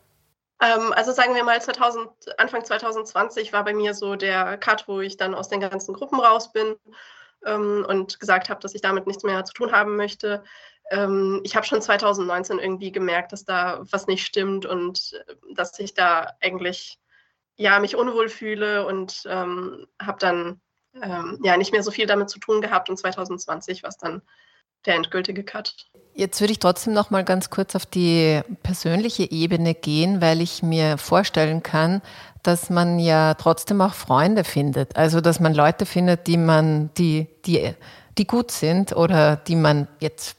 [0.60, 5.00] Ähm, also sagen wir mal, 2000, Anfang 2020 war bei mir so der Cut, wo
[5.00, 6.76] ich dann aus den ganzen Gruppen raus bin
[7.44, 10.44] ähm, und gesagt habe, dass ich damit nichts mehr zu tun haben möchte.
[10.90, 15.78] Ähm, ich habe schon 2019 irgendwie gemerkt, dass da was nicht stimmt und äh, dass
[15.78, 16.98] ich da eigentlich
[17.56, 20.60] ja mich unwohl fühle und ähm, habe dann
[21.02, 24.22] ähm, ja nicht mehr so viel damit zu tun gehabt und 2020 war es dann
[24.86, 25.74] der endgültige Cut.
[26.14, 30.62] Jetzt würde ich trotzdem noch mal ganz kurz auf die persönliche Ebene gehen, weil ich
[30.62, 32.00] mir vorstellen kann,
[32.42, 34.96] dass man ja trotzdem auch Freunde findet.
[34.96, 37.74] Also, dass man Leute findet, die man, die, die,
[38.16, 40.36] die gut sind oder die man jetzt,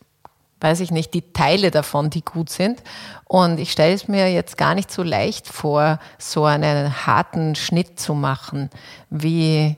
[0.61, 2.81] weiß ich nicht, die Teile davon, die gut sind.
[3.25, 7.99] Und ich stelle es mir jetzt gar nicht so leicht vor, so einen harten Schnitt
[7.99, 8.71] zu machen.
[9.11, 9.75] Wie,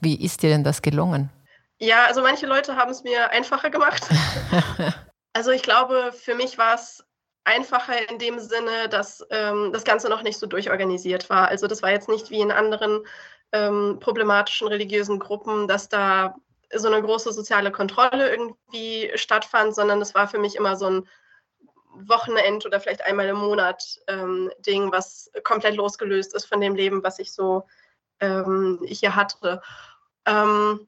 [0.00, 1.30] wie ist dir denn das gelungen?
[1.82, 4.04] Ja, also manche Leute haben es mir einfacher gemacht.
[5.32, 7.04] also ich glaube, für mich war es
[7.42, 11.48] einfacher in dem Sinne, dass ähm, das Ganze noch nicht so durchorganisiert war.
[11.48, 13.04] Also das war jetzt nicht wie in anderen
[13.50, 16.36] ähm, problematischen religiösen Gruppen, dass da
[16.72, 21.08] so eine große soziale Kontrolle irgendwie stattfand, sondern es war für mich immer so ein
[21.94, 27.02] Wochenend oder vielleicht einmal im Monat ähm, Ding, was komplett losgelöst ist von dem Leben,
[27.02, 27.64] was ich so
[28.20, 29.60] ähm, hier hatte.
[30.26, 30.86] Ähm,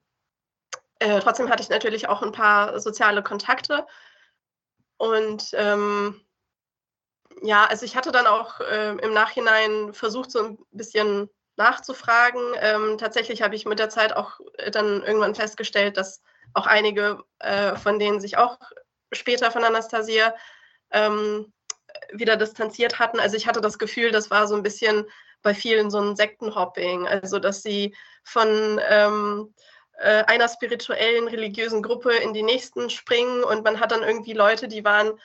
[1.04, 3.86] äh, trotzdem hatte ich natürlich auch ein paar soziale Kontakte
[4.96, 6.20] und ähm,
[7.42, 12.40] ja, also ich hatte dann auch äh, im Nachhinein versucht, so ein bisschen nachzufragen.
[12.60, 16.22] Ähm, tatsächlich habe ich mit der Zeit auch äh, dann irgendwann festgestellt, dass
[16.54, 18.58] auch einige äh, von denen sich auch
[19.12, 20.34] später von Anastasia
[20.90, 21.52] ähm,
[22.12, 23.20] wieder distanziert hatten.
[23.20, 25.06] Also ich hatte das Gefühl, das war so ein bisschen
[25.42, 32.14] bei vielen so ein Sektenhopping, also dass sie von ähm, äh, einer spirituellen, religiösen Gruppe
[32.14, 35.18] in die nächsten springen und man hat dann irgendwie Leute, die waren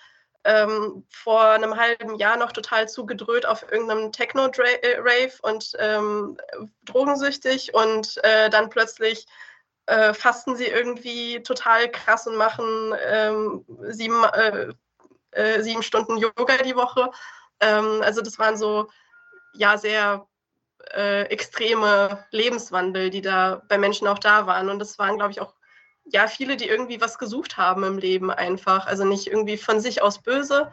[0.46, 6.38] ähm, vor einem halben Jahr noch total zugedröht auf irgendeinem Techno-Rave äh, und ähm,
[6.86, 9.26] drogensüchtig und äh, dann plötzlich
[9.88, 14.74] äh, fasten sie irgendwie total krass und machen ähm, sieben, äh,
[15.32, 17.12] äh sieben Stunden Yoga die Woche.
[17.60, 18.90] Ähm, also das waren so
[19.54, 20.26] ja sehr
[20.94, 24.70] äh, extreme Lebenswandel, die da bei Menschen auch da waren.
[24.70, 25.54] Und das waren, glaube ich, auch
[26.06, 28.88] ja, viele, die irgendwie was gesucht haben im Leben einfach.
[28.88, 30.72] Also nicht irgendwie von sich aus böse,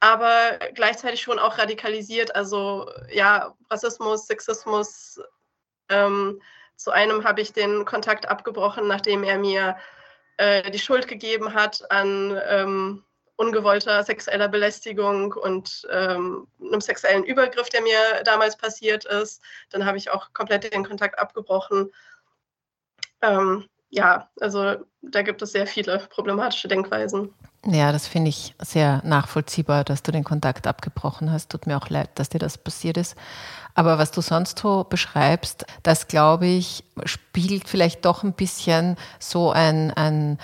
[0.00, 2.34] aber gleichzeitig schon auch radikalisiert.
[2.34, 5.20] Also ja, Rassismus, Sexismus.
[5.88, 6.40] Ähm,
[6.76, 9.76] zu einem habe ich den Kontakt abgebrochen, nachdem er mir
[10.36, 13.04] äh, die Schuld gegeben hat an ähm,
[13.36, 19.42] ungewollter sexueller Belästigung und ähm, einem sexuellen Übergriff, der mir damals passiert ist.
[19.70, 21.90] Dann habe ich auch komplett den Kontakt abgebrochen.
[23.22, 27.32] Ähm, ja, also da gibt es sehr viele problematische Denkweisen.
[27.64, 31.50] Ja, das finde ich sehr nachvollziehbar, dass du den Kontakt abgebrochen hast.
[31.50, 33.16] Tut mir auch leid, dass dir das passiert ist.
[33.74, 39.52] Aber was du sonst so beschreibst, das glaube ich, spiegelt vielleicht doch ein bisschen so
[39.52, 40.38] ein, ein,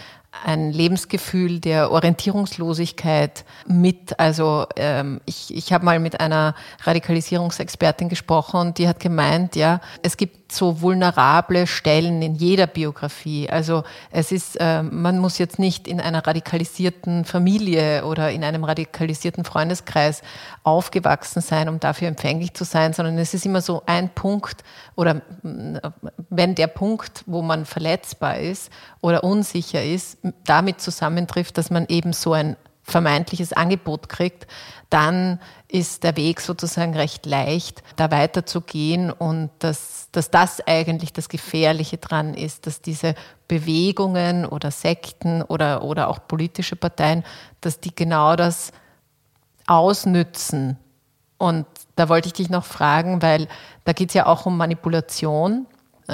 [0.44, 4.18] ein Lebensgefühl der Orientierungslosigkeit mit.
[4.18, 9.80] Also ähm, ich, ich habe mal mit einer Radikalisierungsexpertin gesprochen und die hat gemeint, ja,
[10.02, 13.50] es gibt so vulnerable Stellen in jeder Biografie.
[13.50, 18.64] Also es ist, äh, man muss jetzt nicht in einer radikalisierten Familie oder in einem
[18.64, 20.22] radikalisierten Freundeskreis
[20.62, 24.64] aufgewachsen sein, um dafür empfänglich zu sein, sondern es ist immer so ein Punkt
[24.96, 25.22] oder
[26.30, 28.70] wenn der Punkt, wo man verletzbar ist
[29.00, 34.46] oder unsicher ist, damit zusammentrifft, dass man eben so ein vermeintliches Angebot kriegt,
[34.90, 41.28] dann ist der Weg sozusagen recht leicht, da weiterzugehen und dass, dass das eigentlich das
[41.28, 43.14] Gefährliche dran ist, dass diese
[43.46, 47.24] Bewegungen oder Sekten oder, oder auch politische Parteien,
[47.60, 48.72] dass die genau das
[49.66, 50.78] ausnützen.
[51.36, 53.48] Und da wollte ich dich noch fragen, weil
[53.84, 55.66] da geht es ja auch um Manipulation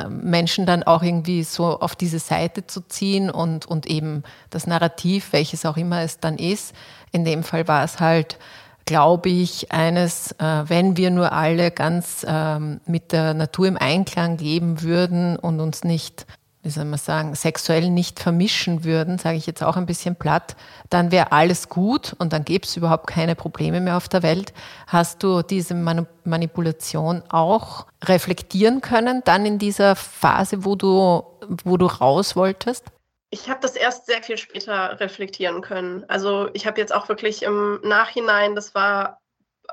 [0.08, 5.32] Menschen dann auch irgendwie so auf diese Seite zu ziehen und, und eben das Narrativ,
[5.32, 6.74] welches auch immer es dann ist.
[7.12, 8.38] In dem Fall war es halt,
[8.86, 14.38] glaube ich, eines, äh, wenn wir nur alle ganz ähm, mit der Natur im Einklang
[14.38, 16.26] leben würden und uns nicht
[16.64, 20.56] wie soll man sagen, sexuell nicht vermischen würden, sage ich jetzt auch ein bisschen platt,
[20.88, 24.54] dann wäre alles gut und dann gäbe es überhaupt keine Probleme mehr auf der Welt.
[24.86, 31.22] Hast du diese Manipulation auch reflektieren können, dann in dieser Phase, wo du,
[31.64, 32.86] wo du raus wolltest?
[33.28, 36.04] Ich habe das erst sehr viel später reflektieren können.
[36.08, 39.20] Also ich habe jetzt auch wirklich im Nachhinein, das war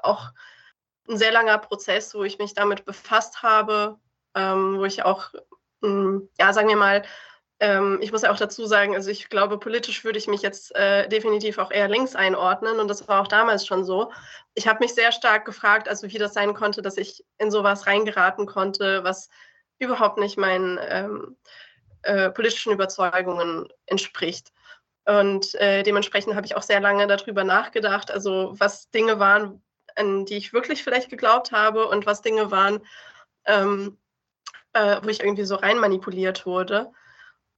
[0.04, 0.32] auch
[1.08, 3.98] ein sehr langer Prozess, wo ich mich damit befasst habe,
[4.36, 5.30] ähm, wo ich auch
[5.82, 7.04] ja, sagen wir mal,
[7.62, 10.76] ähm, ich muss ja auch dazu sagen, also ich glaube, politisch würde ich mich jetzt
[10.76, 14.12] äh, definitiv auch eher links einordnen und das war auch damals schon so.
[14.56, 17.86] Ich habe mich sehr stark gefragt, also wie das sein konnte, dass ich in sowas
[17.86, 19.30] reingeraten konnte, was
[19.78, 21.38] überhaupt nicht meinen ähm,
[22.02, 24.52] äh, politischen Überzeugungen entspricht.
[25.06, 29.62] Und äh, dementsprechend habe ich auch sehr lange darüber nachgedacht, also was Dinge waren,
[29.96, 32.82] an die ich wirklich vielleicht geglaubt habe und was Dinge waren,
[33.46, 33.98] ähm,
[34.74, 36.92] äh, wo ich irgendwie so rein manipuliert wurde.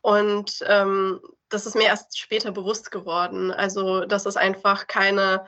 [0.01, 3.51] Und ähm, das ist mir erst später bewusst geworden.
[3.51, 5.45] Also, dass es einfach keine,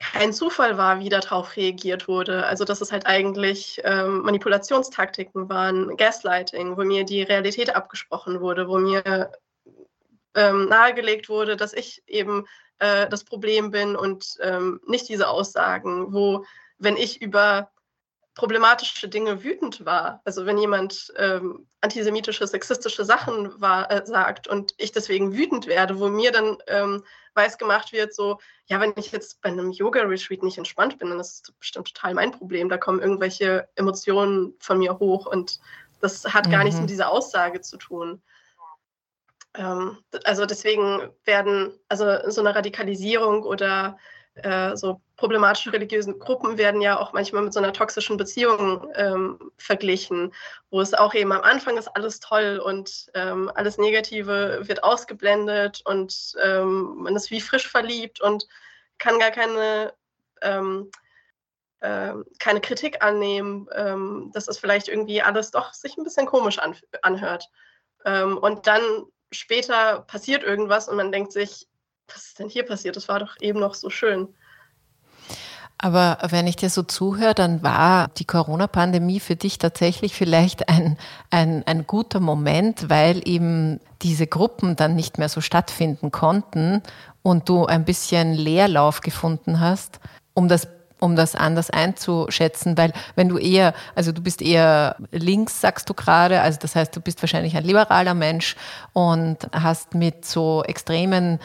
[0.00, 2.46] kein Zufall war, wie darauf reagiert wurde.
[2.46, 8.68] Also, dass es halt eigentlich ähm, Manipulationstaktiken waren, Gaslighting, wo mir die Realität abgesprochen wurde,
[8.68, 9.32] wo mir
[10.34, 12.46] ähm, nahegelegt wurde, dass ich eben
[12.78, 16.44] äh, das Problem bin und ähm, nicht diese Aussagen, wo,
[16.78, 17.70] wenn ich über
[18.36, 20.20] problematische Dinge wütend war.
[20.24, 25.98] Also wenn jemand ähm, antisemitische, sexistische Sachen war, äh, sagt und ich deswegen wütend werde,
[25.98, 27.02] wo mir dann ähm,
[27.34, 31.18] weiß gemacht wird, so, ja, wenn ich jetzt bei einem Yoga-Retreat nicht entspannt bin, dann
[31.18, 32.68] ist das bestimmt total mein Problem.
[32.68, 35.58] Da kommen irgendwelche Emotionen von mir hoch und
[36.02, 36.64] das hat gar mhm.
[36.64, 38.22] nichts mit dieser Aussage zu tun.
[39.54, 43.96] ähm, also deswegen werden, also so eine Radikalisierung oder
[44.34, 49.50] äh, so problematische religiösen Gruppen werden ja auch manchmal mit so einer toxischen Beziehung ähm,
[49.56, 50.32] verglichen,
[50.70, 55.80] wo es auch eben am Anfang ist alles toll und ähm, alles Negative wird ausgeblendet
[55.84, 58.46] und ähm, man ist wie frisch verliebt und
[58.98, 59.92] kann gar keine,
[60.40, 66.58] äh, keine Kritik annehmen, ähm, dass es vielleicht irgendwie alles doch sich ein bisschen komisch
[66.58, 67.48] an, anhört.
[68.04, 68.82] Ähm, und dann
[69.32, 71.66] später passiert irgendwas und man denkt sich,
[72.08, 72.96] was ist denn hier passiert?
[72.96, 74.34] Das war doch eben noch so schön.
[75.78, 80.96] Aber wenn ich dir so zuhöre, dann war die Corona-Pandemie für dich tatsächlich vielleicht ein,
[81.30, 86.82] ein, ein guter Moment, weil eben diese Gruppen dann nicht mehr so stattfinden konnten
[87.22, 90.00] und du ein bisschen Leerlauf gefunden hast,
[90.34, 95.60] um das um das anders einzuschätzen, weil wenn du eher, also du bist eher links,
[95.60, 98.56] sagst du gerade, also das heißt, du bist wahrscheinlich ein liberaler Mensch
[98.94, 101.38] und hast mit so extremen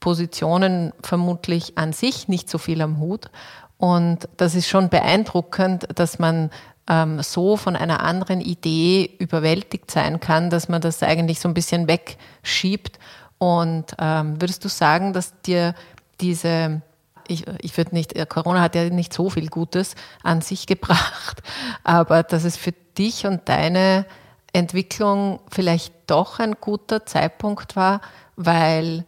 [0.00, 3.30] Positionen vermutlich an sich nicht so viel am Hut.
[3.78, 6.50] Und das ist schon beeindruckend, dass man
[6.88, 11.54] ähm, so von einer anderen Idee überwältigt sein kann, dass man das eigentlich so ein
[11.54, 12.98] bisschen wegschiebt.
[13.38, 15.74] Und ähm, würdest du sagen, dass dir
[16.20, 16.80] diese,
[17.28, 21.42] ich, ich würde nicht, Corona hat ja nicht so viel Gutes an sich gebracht,
[21.84, 24.06] aber dass es für dich und deine
[24.52, 28.00] Entwicklung vielleicht doch ein guter Zeitpunkt war,
[28.36, 29.04] weil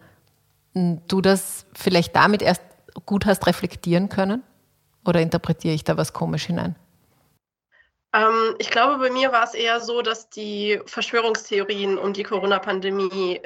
[0.75, 2.63] hm, du das vielleicht damit erst
[3.07, 4.43] gut hast reflektieren können?
[5.09, 6.77] Oder interpretiere ich da was komisch hinein?
[8.13, 13.41] Ähm, ich glaube, bei mir war es eher so, dass die Verschwörungstheorien um die Corona-Pandemie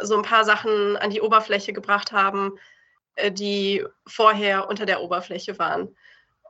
[0.00, 2.52] so ein paar Sachen an die Oberfläche gebracht haben,
[3.16, 5.88] äh, die vorher unter der Oberfläche waren.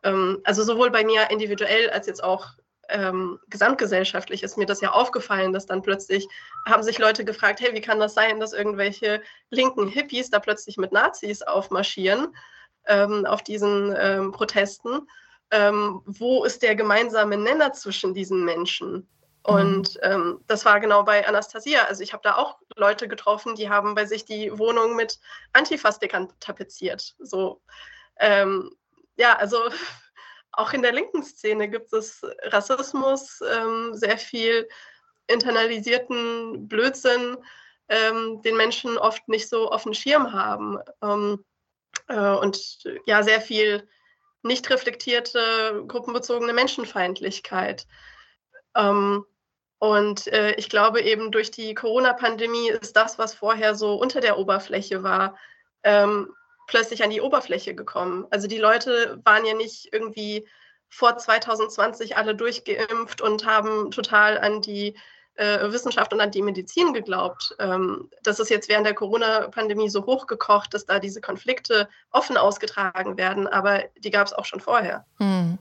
[0.03, 2.49] Ähm, also sowohl bei mir individuell als jetzt auch
[2.91, 6.29] ähm, gesamtgesellschaftlich ist mir das ja aufgefallen, dass dann plötzlich
[6.67, 10.77] haben sich Leute gefragt, hey, wie kann das sein, dass irgendwelche linken Hippies da plötzlich
[10.77, 12.35] mit Nazis aufmarschieren?
[12.88, 15.09] Ähm, auf diesen ähm, Protesten.
[15.51, 19.09] Ähm, wo ist der gemeinsame Nenner zwischen diesen Menschen?
[19.46, 19.55] Mhm.
[19.55, 21.85] Und ähm, das war genau bei Anastasia.
[21.85, 25.18] Also ich habe da auch Leute getroffen, die haben bei sich die Wohnung mit
[25.53, 27.14] Antifa-Stickern tapeziert.
[27.18, 27.62] So,
[28.18, 28.70] ähm,
[29.16, 29.59] ja, also
[30.53, 34.68] auch in der linken Szene gibt es Rassismus, ähm, sehr viel
[35.29, 37.37] internalisierten Blödsinn,
[37.88, 40.79] ähm, den Menschen oft nicht so auf dem Schirm haben.
[42.09, 43.88] Äh, und ja, sehr viel
[44.42, 47.87] nicht reflektierte, gruppenbezogene Menschenfeindlichkeit.
[48.75, 49.25] Ähm,
[49.79, 54.38] und äh, ich glaube eben durch die Corona-Pandemie ist das, was vorher so unter der
[54.38, 55.37] Oberfläche war,
[55.85, 56.33] ähm,
[56.66, 58.27] plötzlich an die Oberfläche gekommen.
[58.31, 60.49] Also die Leute waren ja nicht irgendwie
[60.88, 64.97] vor 2020 alle durchgeimpft und haben total an die
[65.38, 67.55] äh, Wissenschaft und an die Medizin geglaubt.
[67.59, 73.16] Ähm, das ist jetzt während der Corona-Pandemie so hochgekocht, dass da diese Konflikte offen ausgetragen
[73.16, 75.05] werden, aber die gab es auch schon vorher.
[75.18, 75.59] Hm.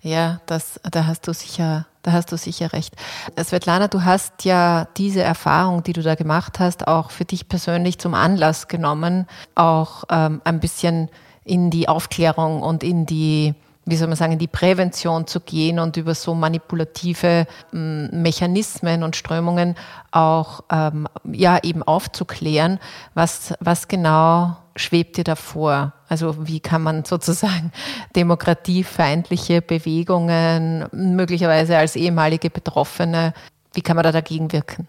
[0.00, 2.94] Ja, das, da hast du sicher, da hast du sicher recht.
[3.38, 7.98] Svetlana, du hast ja diese Erfahrung, die du da gemacht hast, auch für dich persönlich
[7.98, 11.10] zum Anlass genommen, auch ähm, ein bisschen
[11.44, 13.54] in die Aufklärung und in die
[13.86, 19.02] wie soll man sagen, in die Prävention zu gehen und über so manipulative ähm, Mechanismen
[19.02, 19.74] und Strömungen
[20.10, 22.78] auch ähm, ja eben aufzuklären,
[23.14, 25.92] was, was genau schwebt dir davor?
[26.08, 27.72] Also wie kann man sozusagen
[28.16, 33.32] demokratiefeindliche Bewegungen möglicherweise als ehemalige Betroffene,
[33.72, 34.88] wie kann man da dagegen wirken?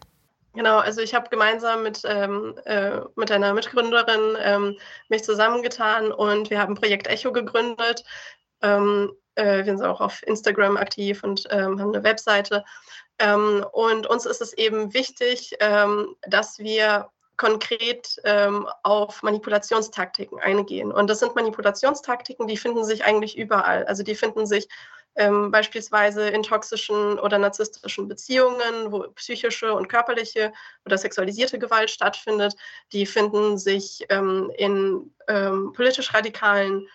[0.53, 4.77] Genau, also ich habe gemeinsam mit, ähm, äh, mit einer Mitgründerin ähm,
[5.07, 8.03] mich zusammengetan und wir haben Projekt Echo gegründet.
[8.61, 12.63] Ähm, äh, wir sind auch auf Instagram aktiv und ähm, haben eine Webseite.
[13.19, 20.91] Ähm, und uns ist es eben wichtig, ähm, dass wir konkret ähm, auf Manipulationstaktiken eingehen.
[20.91, 23.85] Und das sind Manipulationstaktiken, die finden sich eigentlich überall.
[23.85, 24.67] Also die finden sich
[25.15, 30.53] ähm, beispielsweise in toxischen oder narzisstischen Beziehungen, wo psychische und körperliche
[30.85, 32.55] oder sexualisierte Gewalt stattfindet.
[32.93, 36.87] Die finden sich ähm, in ähm, politisch radikalen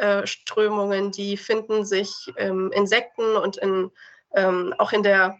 [0.00, 3.90] äh, Strömungen, die finden sich ähm, in Sekten und in,
[4.34, 5.38] ähm, auch in der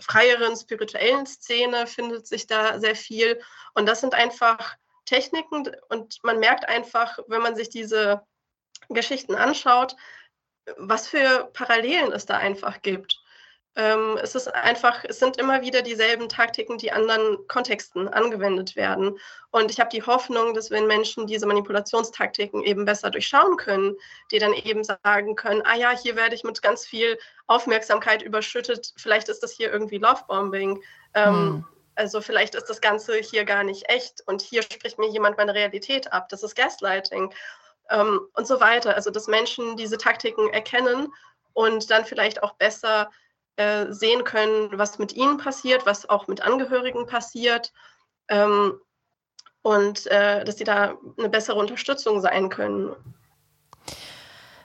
[0.00, 3.40] freieren spirituellen Szene findet sich da sehr viel.
[3.74, 8.22] Und das sind einfach Techniken und man merkt einfach, wenn man sich diese
[8.88, 9.94] Geschichten anschaut,
[10.76, 13.19] was für Parallelen es da einfach gibt.
[13.80, 19.18] Ähm, es ist einfach, es sind immer wieder dieselben Taktiken, die anderen Kontexten angewendet werden.
[19.52, 23.96] Und ich habe die Hoffnung, dass wenn Menschen diese Manipulationstaktiken eben besser durchschauen können,
[24.32, 28.92] die dann eben sagen können, ah ja, hier werde ich mit ganz viel Aufmerksamkeit überschüttet,
[28.96, 30.82] vielleicht ist das hier irgendwie Lovebombing.
[31.14, 31.64] Ähm, hm.
[31.94, 35.54] Also vielleicht ist das Ganze hier gar nicht echt und hier spricht mir jemand meine
[35.54, 36.28] Realität ab.
[36.28, 37.32] Das ist Gaslighting
[37.88, 38.94] ähm, und so weiter.
[38.94, 41.08] Also dass Menschen diese Taktiken erkennen
[41.54, 43.10] und dann vielleicht auch besser
[43.56, 47.72] äh, sehen können, was mit ihnen passiert, was auch mit Angehörigen passiert.
[48.28, 48.80] Ähm,
[49.62, 52.94] und äh, dass sie da eine bessere Unterstützung sein können.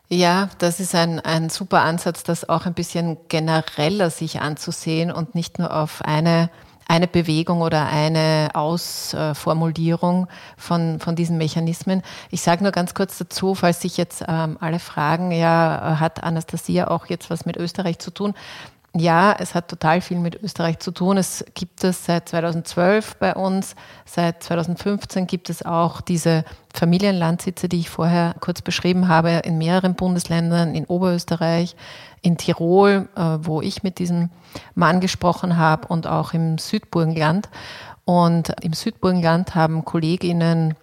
[0.07, 5.33] Ja, das ist ein, ein super Ansatz, das auch ein bisschen genereller sich anzusehen und
[5.33, 6.51] nicht nur auf eine,
[6.87, 10.27] eine Bewegung oder eine Ausformulierung
[10.57, 12.03] von, von diesen Mechanismen.
[12.29, 16.87] Ich sage nur ganz kurz dazu, falls sich jetzt ähm, alle fragen, ja, hat Anastasia
[16.87, 18.35] auch jetzt was mit Österreich zu tun?
[18.97, 21.17] Ja, es hat total viel mit Österreich zu tun.
[21.17, 23.75] Es gibt es seit 2012 bei uns.
[24.05, 29.95] Seit 2015 gibt es auch diese Familienlandsitze, die ich vorher kurz beschrieben habe, in mehreren
[29.95, 31.75] Bundesländern, in Oberösterreich,
[32.21, 34.29] in Tirol, äh, wo ich mit diesem
[34.75, 37.49] Mann gesprochen habe und auch im Südburgenland.
[38.05, 40.75] Und im Südburgenland haben Kolleginnen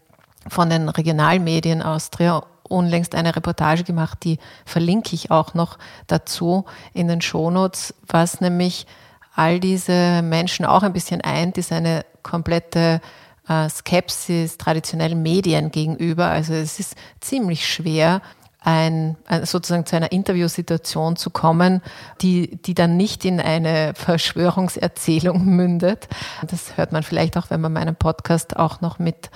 [0.48, 2.42] von den Regionalmedien Austria
[2.72, 8.86] unlängst eine Reportage gemacht, die verlinke ich auch noch dazu in den Shownotes, was nämlich
[9.34, 13.00] all diese Menschen auch ein bisschen eint, ist eine komplette
[13.48, 16.26] äh, Skepsis traditionellen Medien gegenüber.
[16.26, 18.20] Also es ist ziemlich schwer,
[18.64, 21.82] ein, sozusagen zu einer Interviewsituation zu kommen,
[22.20, 26.08] die, die dann nicht in eine Verschwörungserzählung mündet.
[26.46, 29.30] Das hört man vielleicht auch, wenn man meinen Podcast auch noch mit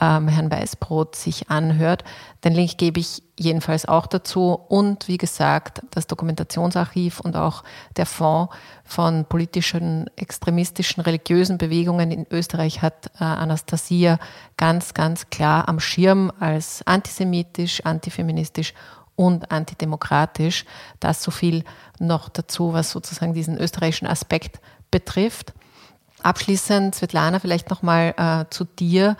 [0.00, 2.04] ähm, Herrn Weißbrot sich anhört.
[2.44, 4.58] Den Link gebe ich jedenfalls auch dazu.
[4.68, 7.62] Und wie gesagt, das Dokumentationsarchiv und auch
[7.96, 14.18] der Fonds von politischen, extremistischen, religiösen Bewegungen in Österreich hat äh, Anastasia
[14.56, 18.74] ganz, ganz klar am Schirm als antisemitisch, antifeministisch
[19.14, 20.64] und antidemokratisch.
[21.00, 21.64] Das so viel
[21.98, 25.52] noch dazu, was sozusagen diesen österreichischen Aspekt betrifft.
[26.22, 29.16] Abschließend, Svetlana, vielleicht nochmal äh, zu dir.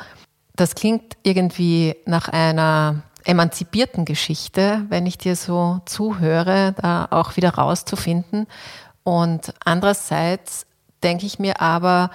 [0.57, 7.55] Das klingt irgendwie nach einer emanzipierten Geschichte, wenn ich dir so zuhöre, da auch wieder
[7.55, 8.47] rauszufinden.
[9.05, 10.67] Und andererseits
[11.03, 12.11] denke ich mir aber,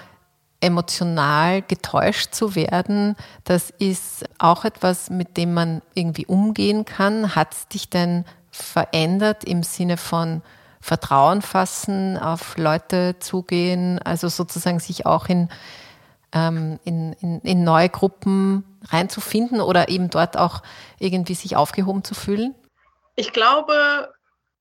[0.59, 7.35] emotional getäuscht zu werden, das ist auch etwas, mit dem man irgendwie umgehen kann.
[7.35, 10.41] Hat es dich denn verändert im Sinne von
[10.81, 15.49] Vertrauen fassen, auf Leute zugehen, also sozusagen sich auch in
[16.33, 20.61] ähm, in, in, in neue Gruppen reinzufinden oder eben dort auch
[20.99, 22.55] irgendwie sich aufgehoben zu fühlen?
[23.15, 24.13] Ich glaube,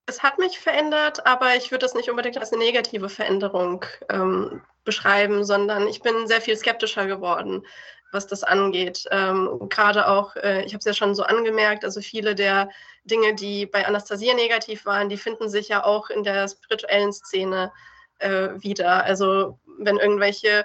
[0.06, 4.62] es hat mich verändert, aber ich würde das nicht unbedingt als eine negative Veränderung ähm,
[4.84, 7.66] beschreiben, sondern ich bin sehr viel skeptischer geworden,
[8.12, 9.04] was das angeht.
[9.10, 12.70] Ähm, Gerade auch, äh, ich habe es ja schon so angemerkt, also viele der
[13.04, 17.72] Dinge, die bei Anastasia negativ waren, die finden sich ja auch in der spirituellen Szene
[18.20, 19.04] äh, wieder.
[19.04, 20.64] Also wenn irgendwelche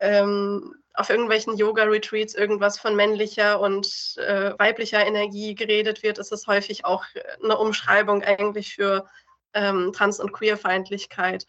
[0.00, 6.46] ähm, auf irgendwelchen Yoga-Retreats irgendwas von männlicher und äh, weiblicher Energie geredet wird, ist es
[6.46, 7.04] häufig auch
[7.42, 9.08] eine Umschreibung eigentlich für
[9.54, 11.46] ähm, Trans- und Queerfeindlichkeit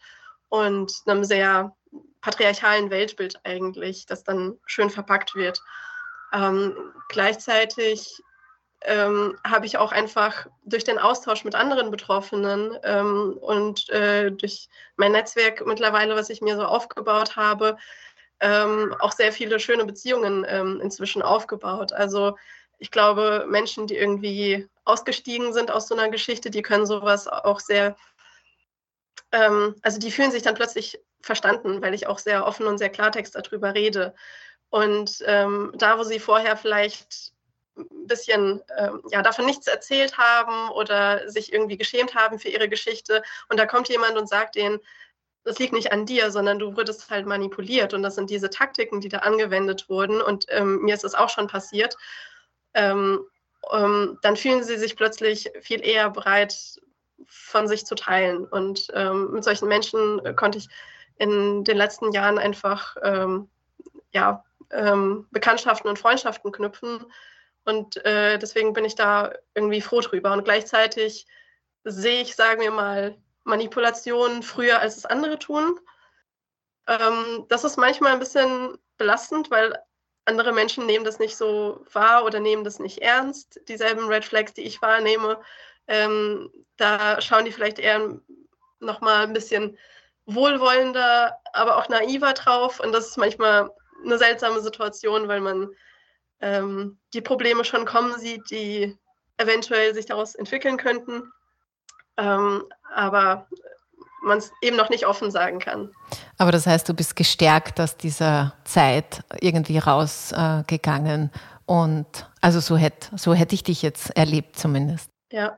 [0.48, 1.76] und einem sehr
[2.20, 5.62] patriarchalen Weltbild eigentlich, das dann schön verpackt wird.
[6.32, 6.76] Ähm,
[7.08, 8.20] gleichzeitig
[8.82, 14.68] ähm, habe ich auch einfach durch den Austausch mit anderen Betroffenen ähm, und äh, durch
[14.96, 17.76] mein Netzwerk mittlerweile, was ich mir so aufgebaut habe,
[18.40, 21.92] ähm, auch sehr viele schöne Beziehungen ähm, inzwischen aufgebaut.
[21.92, 22.36] Also
[22.78, 27.60] ich glaube, Menschen, die irgendwie ausgestiegen sind aus so einer Geschichte, die können sowas auch
[27.60, 27.96] sehr,
[29.32, 32.90] ähm, also die fühlen sich dann plötzlich verstanden, weil ich auch sehr offen und sehr
[32.90, 34.14] klartext darüber rede.
[34.68, 37.32] Und ähm, da, wo sie vorher vielleicht
[37.76, 42.68] ein bisschen ähm, ja, davon nichts erzählt haben oder sich irgendwie geschämt haben für ihre
[42.68, 44.80] Geschichte, und da kommt jemand und sagt ihnen,
[45.46, 47.94] das liegt nicht an dir, sondern du wurdest halt manipuliert.
[47.94, 50.20] Und das sind diese Taktiken, die da angewendet wurden.
[50.20, 51.96] Und ähm, mir ist das auch schon passiert.
[52.74, 53.20] Ähm,
[53.72, 56.80] ähm, dann fühlen sie sich plötzlich viel eher bereit,
[57.26, 58.44] von sich zu teilen.
[58.44, 60.68] Und ähm, mit solchen Menschen äh, konnte ich
[61.16, 63.48] in den letzten Jahren einfach ähm,
[64.12, 67.04] ja, ähm, Bekanntschaften und Freundschaften knüpfen.
[67.64, 70.32] Und äh, deswegen bin ich da irgendwie froh drüber.
[70.32, 71.28] Und gleichzeitig
[71.84, 73.16] sehe ich, sagen wir mal,
[73.46, 75.78] Manipulation früher, als es andere tun.
[76.86, 79.78] Ähm, das ist manchmal ein bisschen belastend, weil
[80.24, 83.60] andere Menschen nehmen das nicht so wahr oder nehmen das nicht ernst.
[83.68, 85.40] Dieselben Red Flags, die ich wahrnehme,
[85.86, 88.18] ähm, da schauen die vielleicht eher
[88.80, 89.78] nochmal ein bisschen
[90.26, 92.80] wohlwollender, aber auch naiver drauf.
[92.80, 93.70] Und das ist manchmal
[94.04, 95.70] eine seltsame Situation, weil man
[96.40, 98.98] ähm, die Probleme schon kommen sieht, die
[99.36, 101.32] eventuell sich daraus entwickeln könnten.
[102.16, 102.64] Ähm,
[102.94, 103.46] aber
[104.22, 105.90] man es eben noch nicht offen sagen kann.
[106.36, 112.06] Aber das heißt, du bist gestärkt aus dieser Zeit irgendwie rausgegangen äh, und
[112.40, 115.10] also so hätte so hätt ich dich jetzt erlebt zumindest.
[115.30, 115.56] Ja.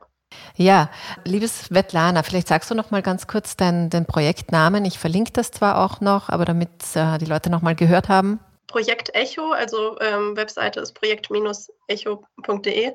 [0.55, 0.91] Ja,
[1.25, 4.85] liebes Svetlana, vielleicht sagst du noch mal ganz kurz deinen, den Projektnamen.
[4.85, 8.39] Ich verlinke das zwar auch noch, aber damit äh, die Leute noch mal gehört haben.
[8.67, 12.93] Projekt Echo, also ähm, Webseite ist projekt-echo.de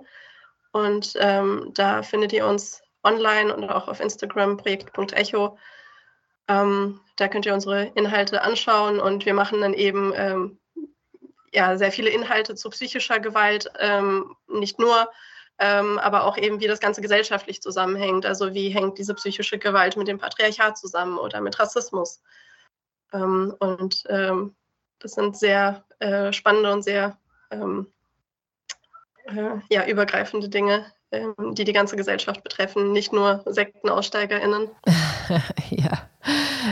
[0.70, 5.58] und ähm, da findet ihr uns online und auch auf Instagram projekt.echo.
[6.48, 10.58] Ähm, da könnt ihr unsere Inhalte anschauen und wir machen dann eben ähm,
[11.52, 15.08] ja, sehr viele Inhalte zu psychischer Gewalt, ähm, nicht nur,
[15.58, 18.26] ähm, aber auch eben, wie das Ganze gesellschaftlich zusammenhängt.
[18.26, 22.22] Also wie hängt diese psychische Gewalt mit dem Patriarchat zusammen oder mit Rassismus.
[23.12, 24.56] Ähm, und ähm,
[24.98, 27.18] das sind sehr äh, spannende und sehr
[27.50, 27.84] äh,
[29.70, 30.84] ja, übergreifende Dinge,
[31.52, 34.68] die die ganze Gesellschaft betreffen, nicht nur SektenaussteigerInnen.
[35.70, 35.92] ja.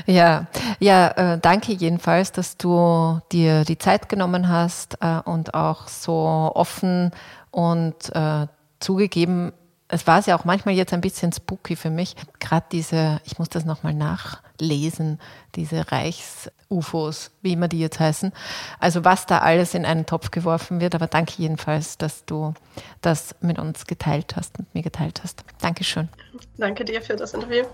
[0.07, 0.47] Ja,
[0.78, 6.14] ja, äh, danke jedenfalls, dass du dir die Zeit genommen hast äh, und auch so
[6.55, 7.11] offen
[7.51, 8.47] und äh,
[8.80, 9.53] zugegeben
[9.93, 12.16] es war es ja auch manchmal jetzt ein bisschen spooky für mich.
[12.40, 15.20] Gerade diese, ich muss das nochmal nachlesen,
[15.55, 18.32] diese Reichs-UFOs, wie immer die jetzt heißen.
[18.80, 20.95] Also was da alles in einen Topf geworfen wird.
[20.95, 22.55] Aber danke jedenfalls, dass du
[23.03, 25.45] das mit uns geteilt hast, mit mir geteilt hast.
[25.61, 26.09] Dankeschön.
[26.57, 27.64] Danke dir für das Interview.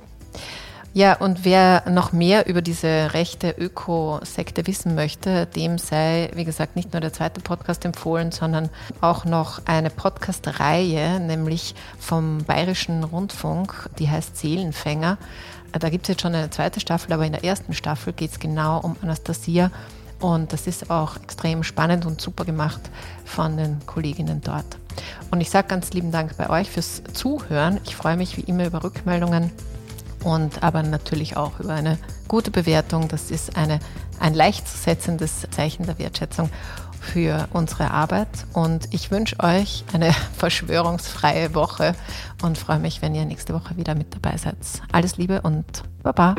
[0.94, 6.76] Ja, und wer noch mehr über diese rechte Ökosekte wissen möchte, dem sei, wie gesagt,
[6.76, 8.70] nicht nur der zweite Podcast empfohlen, sondern
[9.00, 15.18] auch noch eine Podcast-Reihe, nämlich vom Bayerischen Rundfunk, die heißt Seelenfänger.
[15.78, 18.38] Da gibt es jetzt schon eine zweite Staffel, aber in der ersten Staffel geht es
[18.38, 19.70] genau um Anastasia.
[20.20, 22.80] Und das ist auch extrem spannend und super gemacht
[23.24, 24.78] von den Kolleginnen dort.
[25.30, 27.78] Und ich sage ganz lieben Dank bei euch fürs Zuhören.
[27.84, 29.52] Ich freue mich wie immer über Rückmeldungen
[30.28, 31.98] und aber natürlich auch über eine
[32.28, 33.08] gute Bewertung.
[33.08, 33.80] Das ist eine,
[34.20, 36.50] ein leicht zu setzendes Zeichen der Wertschätzung
[37.00, 38.28] für unsere Arbeit.
[38.52, 41.94] Und ich wünsche euch eine verschwörungsfreie Woche
[42.42, 44.56] und freue mich, wenn ihr nächste Woche wieder mit dabei seid.
[44.92, 46.34] Alles Liebe und Baba.